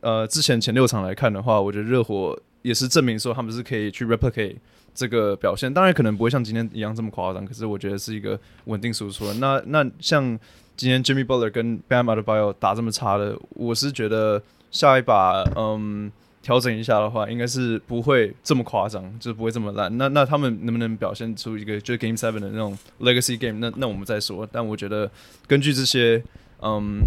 [0.00, 4.56] 呃之前前六场来看的话，我觉得热火也是证明说他们是可以去 replicate
[4.94, 9.30] 这个表现，当然可能不会像今天一样这么夸张，可是我觉得是一个稳定输出。
[9.34, 10.38] 那那像
[10.74, 14.42] 今天 Jimmy Butler 跟 Bam Adebayo 打这么差的，我是觉得。
[14.72, 16.10] 下一把，嗯，
[16.42, 19.96] 调整一下的话，应该是不会这么夸张，就是不会这么烂。
[19.96, 23.60] 那那他们能不能表现出一个就是 Game Seven 的那种 Legacy Game？
[23.60, 24.48] 那那我们再说。
[24.50, 25.08] 但我觉得
[25.46, 26.20] 根据这些，
[26.60, 27.02] 嗯，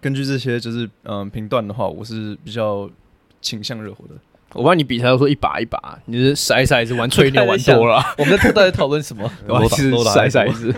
[0.00, 2.88] 根据这些就是嗯评断的话，我是比较
[3.42, 4.14] 倾向热火的。
[4.54, 8.00] 我帮你比赛都说一把一把，你是骰骰子玩吹牛玩多了。
[8.16, 9.28] 我们在到底讨论什么？
[9.48, 10.72] 我是骰骰子，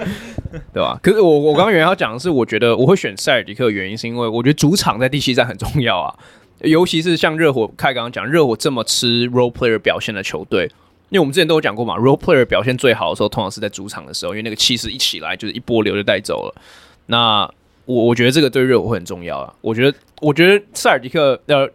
[0.72, 0.98] 对吧？
[1.02, 6.14] 可是我我刚刚原来要讲的是，我觉得我会选塞尔迪克的原因是因为我觉得主场在第七战很重要啊，
[6.60, 10.64] 尤其是像热火，开刚刚讲热火这么吃 role player 表现的球队，
[11.10, 16.62] 因为我们之前都有讲过嘛，role player 表现最好的时候通常是在主场的时候，因为那个气势一起来就是一波流就带走了。
[17.06, 17.48] 那
[17.84, 19.52] 我我觉得这个对热火会很重要啊。
[19.60, 21.68] 我觉得我觉得塞尔迪克呃。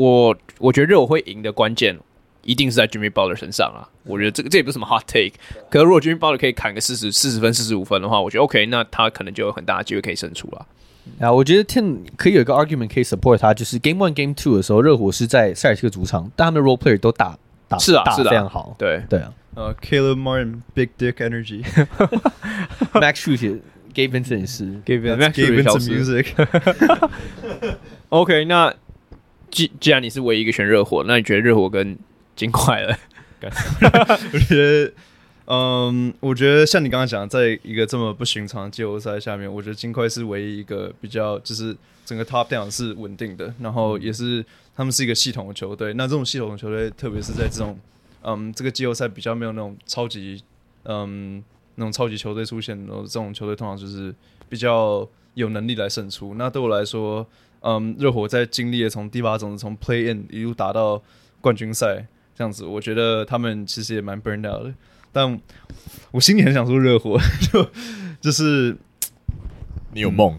[0.00, 1.98] 我我觉得热火会赢的关键
[2.42, 3.86] 一定是在 Jimmy Butler 身上啊！
[4.04, 5.34] 我觉得这个这也不是什么 hot take，
[5.68, 10.66] 可是如果 Jimmy Butler 可以砍个四十四十分、四十五分的话，我觉得 OK，那他可能就有很大的机会可以胜出了。
[11.20, 17.38] 啊，我觉得 Tim 可以有一个 argument 可以 support 他，就是 Game One、Game Two 的时候，热火是在塞尔提克主场，但他们的 role player 都打
[17.68, 18.74] 打是啊，是的，非常好。
[18.78, 26.28] 对对啊，呃、uh,，Caleb Martin Big Dick Energy，Max Strus，Gabe Vincent 是 Gabe Vincent Music。
[28.08, 28.74] OK，那。
[29.50, 31.98] 既既然你是唯一一个选热火，那你觉得热火跟
[32.36, 32.96] 金块了？
[34.32, 34.92] 我觉得，
[35.46, 41.74] 嗯，我觉得像你刚刚讲，在一个这么不寻常的季后赛下面，我觉得金块是唯一一个比较就是
[42.04, 44.44] 整个 top down 是稳定的，然后也是
[44.76, 45.94] 他们是一个系统的球队。
[45.94, 47.78] 那这种系统的球队，特别是在这种
[48.22, 50.42] 嗯这个季后赛比较没有那种超级
[50.84, 51.42] 嗯
[51.76, 54.14] 那种超级球队出现，然后这种球队通常就是
[54.48, 56.34] 比较有能力来胜出。
[56.34, 57.26] 那对我来说。
[57.60, 61.02] 嗯，热火在经历了从第八种子从 Play In 一路打到
[61.40, 64.74] 冠军赛这样子，我觉得他们其实也蛮 burn out 的。
[65.12, 65.40] 但
[66.12, 67.18] 我心里很想说热火，
[67.52, 67.70] 就
[68.20, 68.76] 就是
[69.92, 70.38] 你有梦，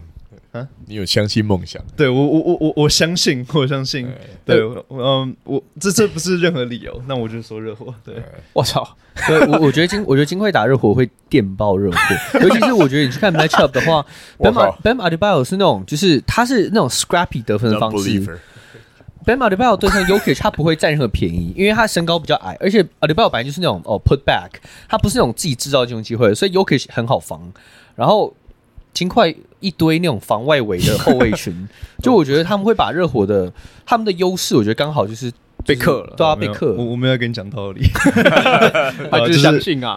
[0.52, 1.82] 啊，你有相信梦想？
[1.96, 4.06] 对我，我，我，我，我相信， 我相信。
[4.44, 7.92] 对，嗯，我这这不是任何理由，那我就说热火。
[8.04, 8.22] 对，
[8.52, 8.86] 我操！
[9.26, 14.04] 对，我 我觉得金，我觉得金块打热火会电爆热火， 尤其是我觉得你去看 matchup 的话
[14.38, 18.20] ，Bam Bam Adebayo 是那种，就是他是那种 scrappy 得分的方式。
[19.24, 24.50] Bam Adebayo 对上 Yokic，他不会占任何便宜，因为他身高比较矮，而且 Adebayo 本来就是那种哦 put back，
[24.88, 27.40] 他不是那种自己制造进攻机会，所以 Yokic 很好防。
[27.94, 28.34] 然后
[28.92, 29.32] 金块
[29.62, 31.66] 一堆那种防外围的后卫群，
[32.02, 33.50] 就我觉得他们会把热火的
[33.86, 35.32] 他们的优势，我觉得刚好就是。
[35.64, 36.74] 被克了，对啊，被克。
[36.76, 37.82] 我我没有跟你讲道理，
[39.08, 39.96] 他就是相信啊。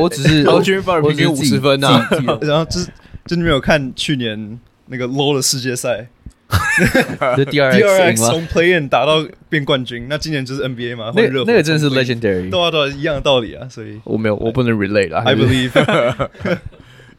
[0.00, 2.08] 我只是我平均五十分啊。
[2.40, 2.88] 然后就是
[3.26, 6.08] 就你没有看去年那个 low 的世界赛，
[7.50, 10.06] 第二 X 从 play in 打到变冠军。
[10.08, 13.68] 那今年就是 NBA 嘛，那那个真的是 legendary，对啊对啊，一样的道理啊。
[13.68, 15.18] 所以我没有，我不能 relate 了。
[15.18, 15.70] I believe。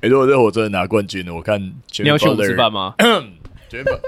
[0.06, 2.94] 哎，如果热火真的拿冠军了，我看你要请我们吃饭吗？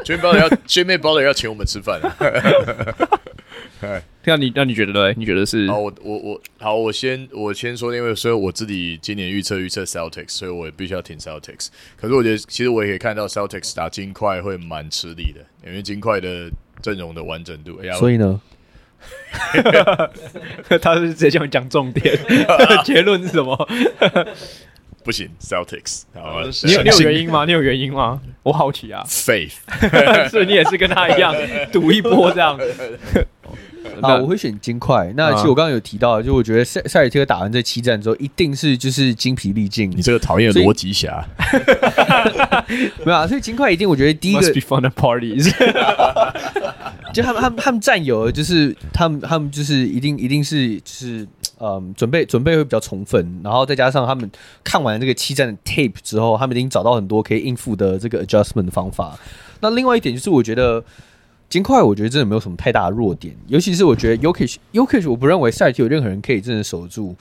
[0.06, 2.00] Jimmy Butler 要 Jimmy Butler 要请我们吃饭。
[3.82, 5.12] 哎，那你那你觉得呢？
[5.18, 5.68] 你觉得是？
[5.68, 11.70] 好，我我我好，我先我先说，因为所以我自己今年预测预测 Celtics，所以我也必须要挺 Celtics。
[12.00, 16.52] 可是我觉得，其实我也可以看到 Celtics 打金块会蛮吃力的，因为金块的
[16.84, 17.80] 阵容的完整度。
[17.82, 18.40] 哎呀，所以呢，
[20.80, 22.16] 他是直接叫你讲重点，
[22.86, 23.70] 结论是什么？
[25.08, 26.02] 不行，Celtics。
[26.14, 27.46] 好，你有你有原因吗？
[27.46, 28.20] 你有原因吗？
[28.44, 29.54] 我好奇啊，Faith，
[30.30, 31.34] 所以你也是跟他一样
[31.72, 32.60] 赌一波这样。
[34.02, 35.14] 啊，我会选金块。
[35.16, 39.90] 那其实我刚刚有提到，就我觉得塞塞尔提克打完这七战之后，一定是就是精疲力尽。
[39.90, 41.26] 你这个讨厌的逻辑侠，
[43.06, 43.26] 没有啊？
[43.26, 45.50] 所以金块一定，我觉得第一个 Must be fun parties，
[47.14, 51.26] 就他们他们他们战友，就是他们他们就是一定一定是就是。
[51.60, 54.30] 嗯，准备准备会比较充分，然后再加上他们
[54.64, 59.18] 看完这个七战的 tape 之后，他们已经找到很多可以应付的这个 adjustment 的方法。
[59.62, 60.84] 那另外一点就是，我觉得
[61.50, 67.16] 金块，我觉得真的没有什么太大的弱点，尤其是我觉得 Jokic Jokic 我不认为塞尔提有任何人可以真的守住。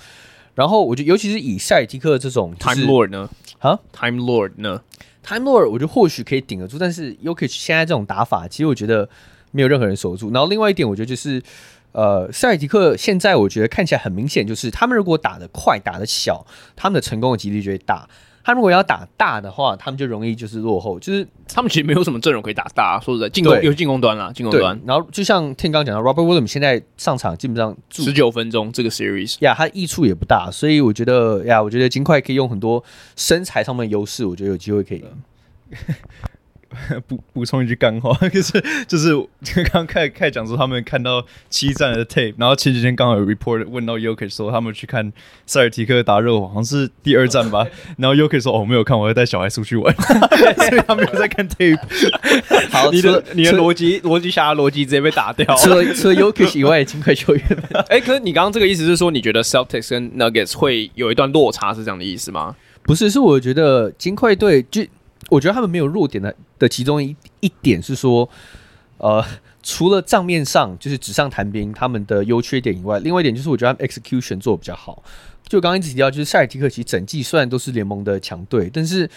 [0.55, 3.31] 然后我觉得，尤其是以塞尔提克这种、就是、Time Lord 呢？
[3.61, 4.83] 啊，Time Lord 呢
[5.23, 9.09] ？Time Lord 我觉得或许可以顶得住，但是 Yokish 现在这种打法，其实我觉得
[9.51, 10.31] 没有任何人守住。
[10.31, 11.43] 然后另外一点，我觉得就是。
[11.97, 18.07] 呃，塞尔提克现在我觉得看起来很明显，就是他们如果打得快、打得小，他们的成功的几率就会大。
[18.45, 21.01] 他如果要打大的话，他们就容易就是落后。
[21.01, 23.01] 就是他们其实没有什么阵容可以打大。
[23.01, 24.79] 说实在，进攻有进攻端啦，进攻端。
[24.87, 30.51] 然后就像 Tim 刚讲到，Robert Williams 现在上场基本上十九分钟这个 series 呀，他益处也不大。
[30.53, 32.85] 所以我觉得呀，我觉得金块可以用很多
[33.17, 35.03] 身材上面的优势，我觉得有机会可以。
[37.07, 39.15] 补 补充一句干话，就是就是
[39.55, 45.13] 刚刚开开讲说他们看到七战的 tape，然后前几天刚好有 report 问到 Yoke 说他们去看
[45.47, 47.67] 塞尔提克打热火，好像是第二战吧。
[47.99, 49.95] 然后 Yoke 说哦，没有看，我要带小孩出去玩，
[50.69, 51.79] 所以他没有在看 tape。
[52.71, 55.55] 好，你的你的逻辑逻辑侠的逻辑直接被打掉。
[55.57, 57.45] 除了除了 Jokic 以外，金块球员。
[57.89, 62.55] 哎、欸，可是你刚刚这个意思是说，你觉得 Celtics 跟 Nuggets 会有一段落差，是这样的意思吗？
[62.83, 64.85] 不是，是我觉得金块队就。
[65.29, 68.29] 我觉得他们没有弱点的的其中一一点是说，
[68.99, 69.25] 呃，
[69.63, 75.03] 除了账面上就是纸上谈兵他们的优缺点以外，另外一点就是我觉得他们 execution 做的比较好。
[75.49, 79.09] 就刚刚一直提到，就是塞尔提克其实整季虽然都是联盟的强队，但是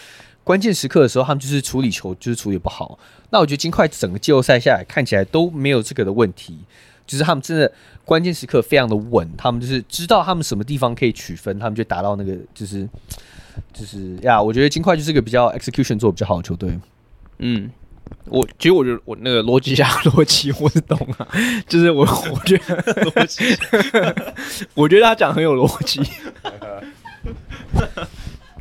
[0.43, 2.97] 关键时刻的时候，他们就是处理球就是处理不好。
[3.29, 6.57] 那我觉得金块整个季后赛下来看起来都没有这个的问题，
[7.05, 7.71] 就是他们真的
[8.03, 12.89] 关键时刻非常的稳，他们就是知道他们什么地方可以取分，他们就达到那个就是。
[13.73, 16.77] 就是呀，我觉得金块就是一个比较 execution 做比较好的球队。
[17.39, 17.71] 嗯，
[18.25, 21.27] 我其实我觉得我那个逻辑下逻辑我是懂啊，
[21.67, 23.43] 就是我我觉得逻辑，
[24.75, 26.01] 我觉得他讲很有逻辑。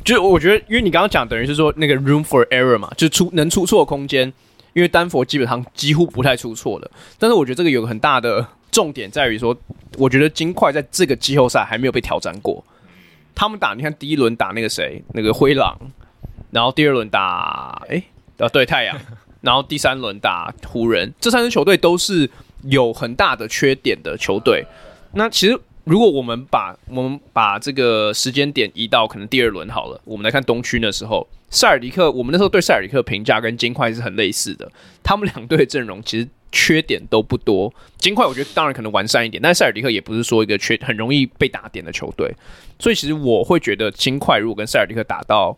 [0.05, 4.31] 就是我觉得，因为你刚刚讲等于是说那个 room for error 嘛，就出能出错的空间，
[4.73, 6.89] 因为丹佛基本上几乎不太出错的。
[7.19, 9.55] 但是我觉得这个有个很大的重点在于说，
[9.97, 12.63] 我觉得金块在这个季后赛还没有被挑战过。
[13.39, 15.73] 他们打，你看第一轮打那个谁，那个灰狼，
[16.51, 18.03] 然后第二轮打，哎，
[18.35, 18.99] 呃，对太阳，
[19.39, 22.29] 然后第三轮打湖人，这三支球队都是
[22.63, 24.65] 有很大的缺点的球队。
[25.13, 34.69] 那其实如果我们把我们把这个时间点移到可能第二轮好了，我们来看东区的时候，塞尔迪克，我们那时候对塞尔迪克评价跟金块是很类似的，
[35.01, 36.27] 他们两队的阵容其实。
[36.51, 42.33] 缺点都不多，金块我觉得当然可能完善一点，但是塞尔迪克也不是说一个缺很容易被打点的球队，
[42.79, 45.57] 所以其实我会觉得金块如果跟塞尔迪克打到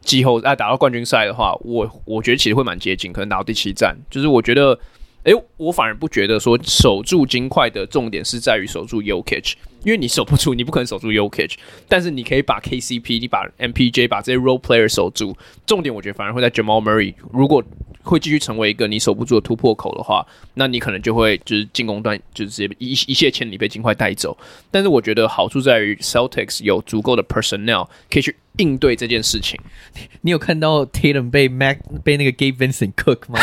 [0.00, 4.78] 季后啊打到冠军赛的话，我我觉得其实会蛮接近，可能打到第七战，就是我觉得
[5.24, 9.54] 哎，我反而不觉得说守住金块的重点是在于守住 Jokic，
[9.84, 11.54] 因为你守不住，你不可能守住 Jokic，
[11.88, 15.36] 但是你可以把 KCP，你把 MPJ，把这些 role player 守住。
[15.66, 17.62] 重点我觉得反而会在 Jamal Murray，如果
[18.02, 24.36] 会继续成为一个你守不住的突破口的话，那你可能就会就是进攻端就是直接一一泻千里被尽快带走。
[24.70, 29.58] 但是我觉得好处在于 Celtics 有足够的 personnel 可以去应对这件事情。
[30.22, 33.40] 你有看到 Tatum 被 Mac 被那个 Gabe Vincent cook 吗？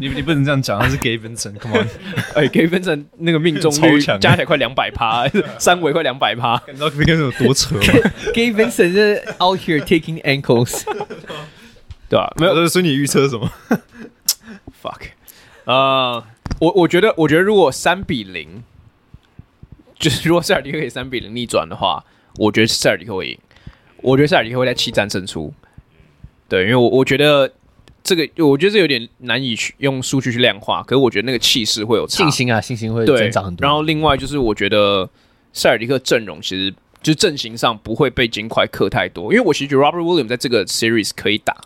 [0.00, 1.88] 你 你不能这样讲，他是 Gabe Vincent，Come on，
[2.34, 5.28] 哎，Gabe Vincent 那个命中率加起来快两百趴，
[5.58, 7.82] 三围快两百趴，你知道 Gabe Vincent 有多扯吗
[8.34, 10.84] ？Gabe Vincent 是 out here taking ankles。
[12.10, 12.32] 对吧、啊？
[12.40, 13.52] 没有，所以你预测什么
[14.82, 15.08] ？Fuck，
[15.66, 18.62] 呃、uh,，我我觉得，我觉得如果三比零，
[19.98, 22.02] 就是如果塞尔迪克可以三比零逆转的话，
[22.36, 23.38] 我觉得塞尔迪克会赢。
[24.02, 25.52] 我觉得塞尔迪克会在七战胜出。
[26.48, 27.52] 对，因为我我觉得
[28.02, 30.82] 这个，我觉得这有点难以去用数据去量化。
[30.82, 33.62] 可是我觉得那个气势会有差信心啊，信心会增长很多。
[33.62, 35.08] 然后另外就是，我觉得
[35.52, 36.70] 塞尔迪克阵容其实
[37.02, 41.56] 就是阵型上不会被金块克太多，因为我其实觉得 Robert Williams 在这个 series 可以打。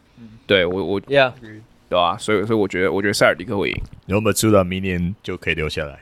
[0.47, 2.17] 对我我，Yeah，对吧？
[2.19, 3.81] 所以所以我觉得我觉得塞尔迪克会赢。
[4.07, 6.01] 然后 Mazzulla 明年就可以留下来。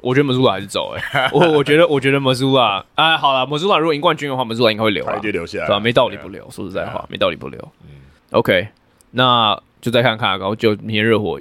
[0.00, 1.30] 我觉得 Mazzulla 还是走哎、欸。
[1.34, 5.80] 我我觉得我觉得 Mazzulla 啊，好了，Mazzulla 如果赢冠军的话，Mazzulla 应该会留啊，就留下来，对吧？
[5.80, 7.60] 没道理不留，说实在话，没道理不留。
[7.82, 7.88] 嗯
[8.30, 8.68] ，OK，
[9.10, 11.40] 那就再看看，然后就明天热火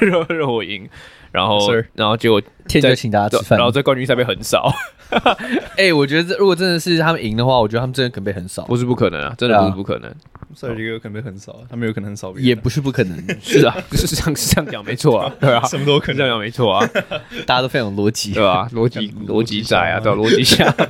[0.00, 0.88] 热热火赢，
[1.32, 1.58] 然后
[1.94, 4.72] 然后结果天就请大家吃饭，然后在冠军赛被横扫。
[5.76, 10.12] 哎、欸，我觉得这如果真的是他们赢的话，我觉得他们真的可能被横扫，不是不可能啊，真的不是不可能。
[10.54, 16.16] 塞尔迪克可能被横扫，他们有可能很扫别人，也不是不可能， 是啊，是这样是这样讲没错啊，对啊，什么都可能。
[16.18, 16.86] 这样讲没错啊，
[17.46, 18.68] 大家都非常有逻辑，对吧、啊？
[18.72, 20.74] 逻辑逻辑仔啊，对逻辑下。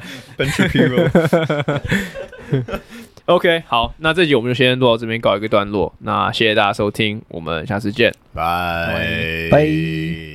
[3.27, 5.93] OK，好，那这集我们就先录到这边，告一个段落。
[5.99, 10.27] 那谢谢大家收听，我们下次见，拜拜。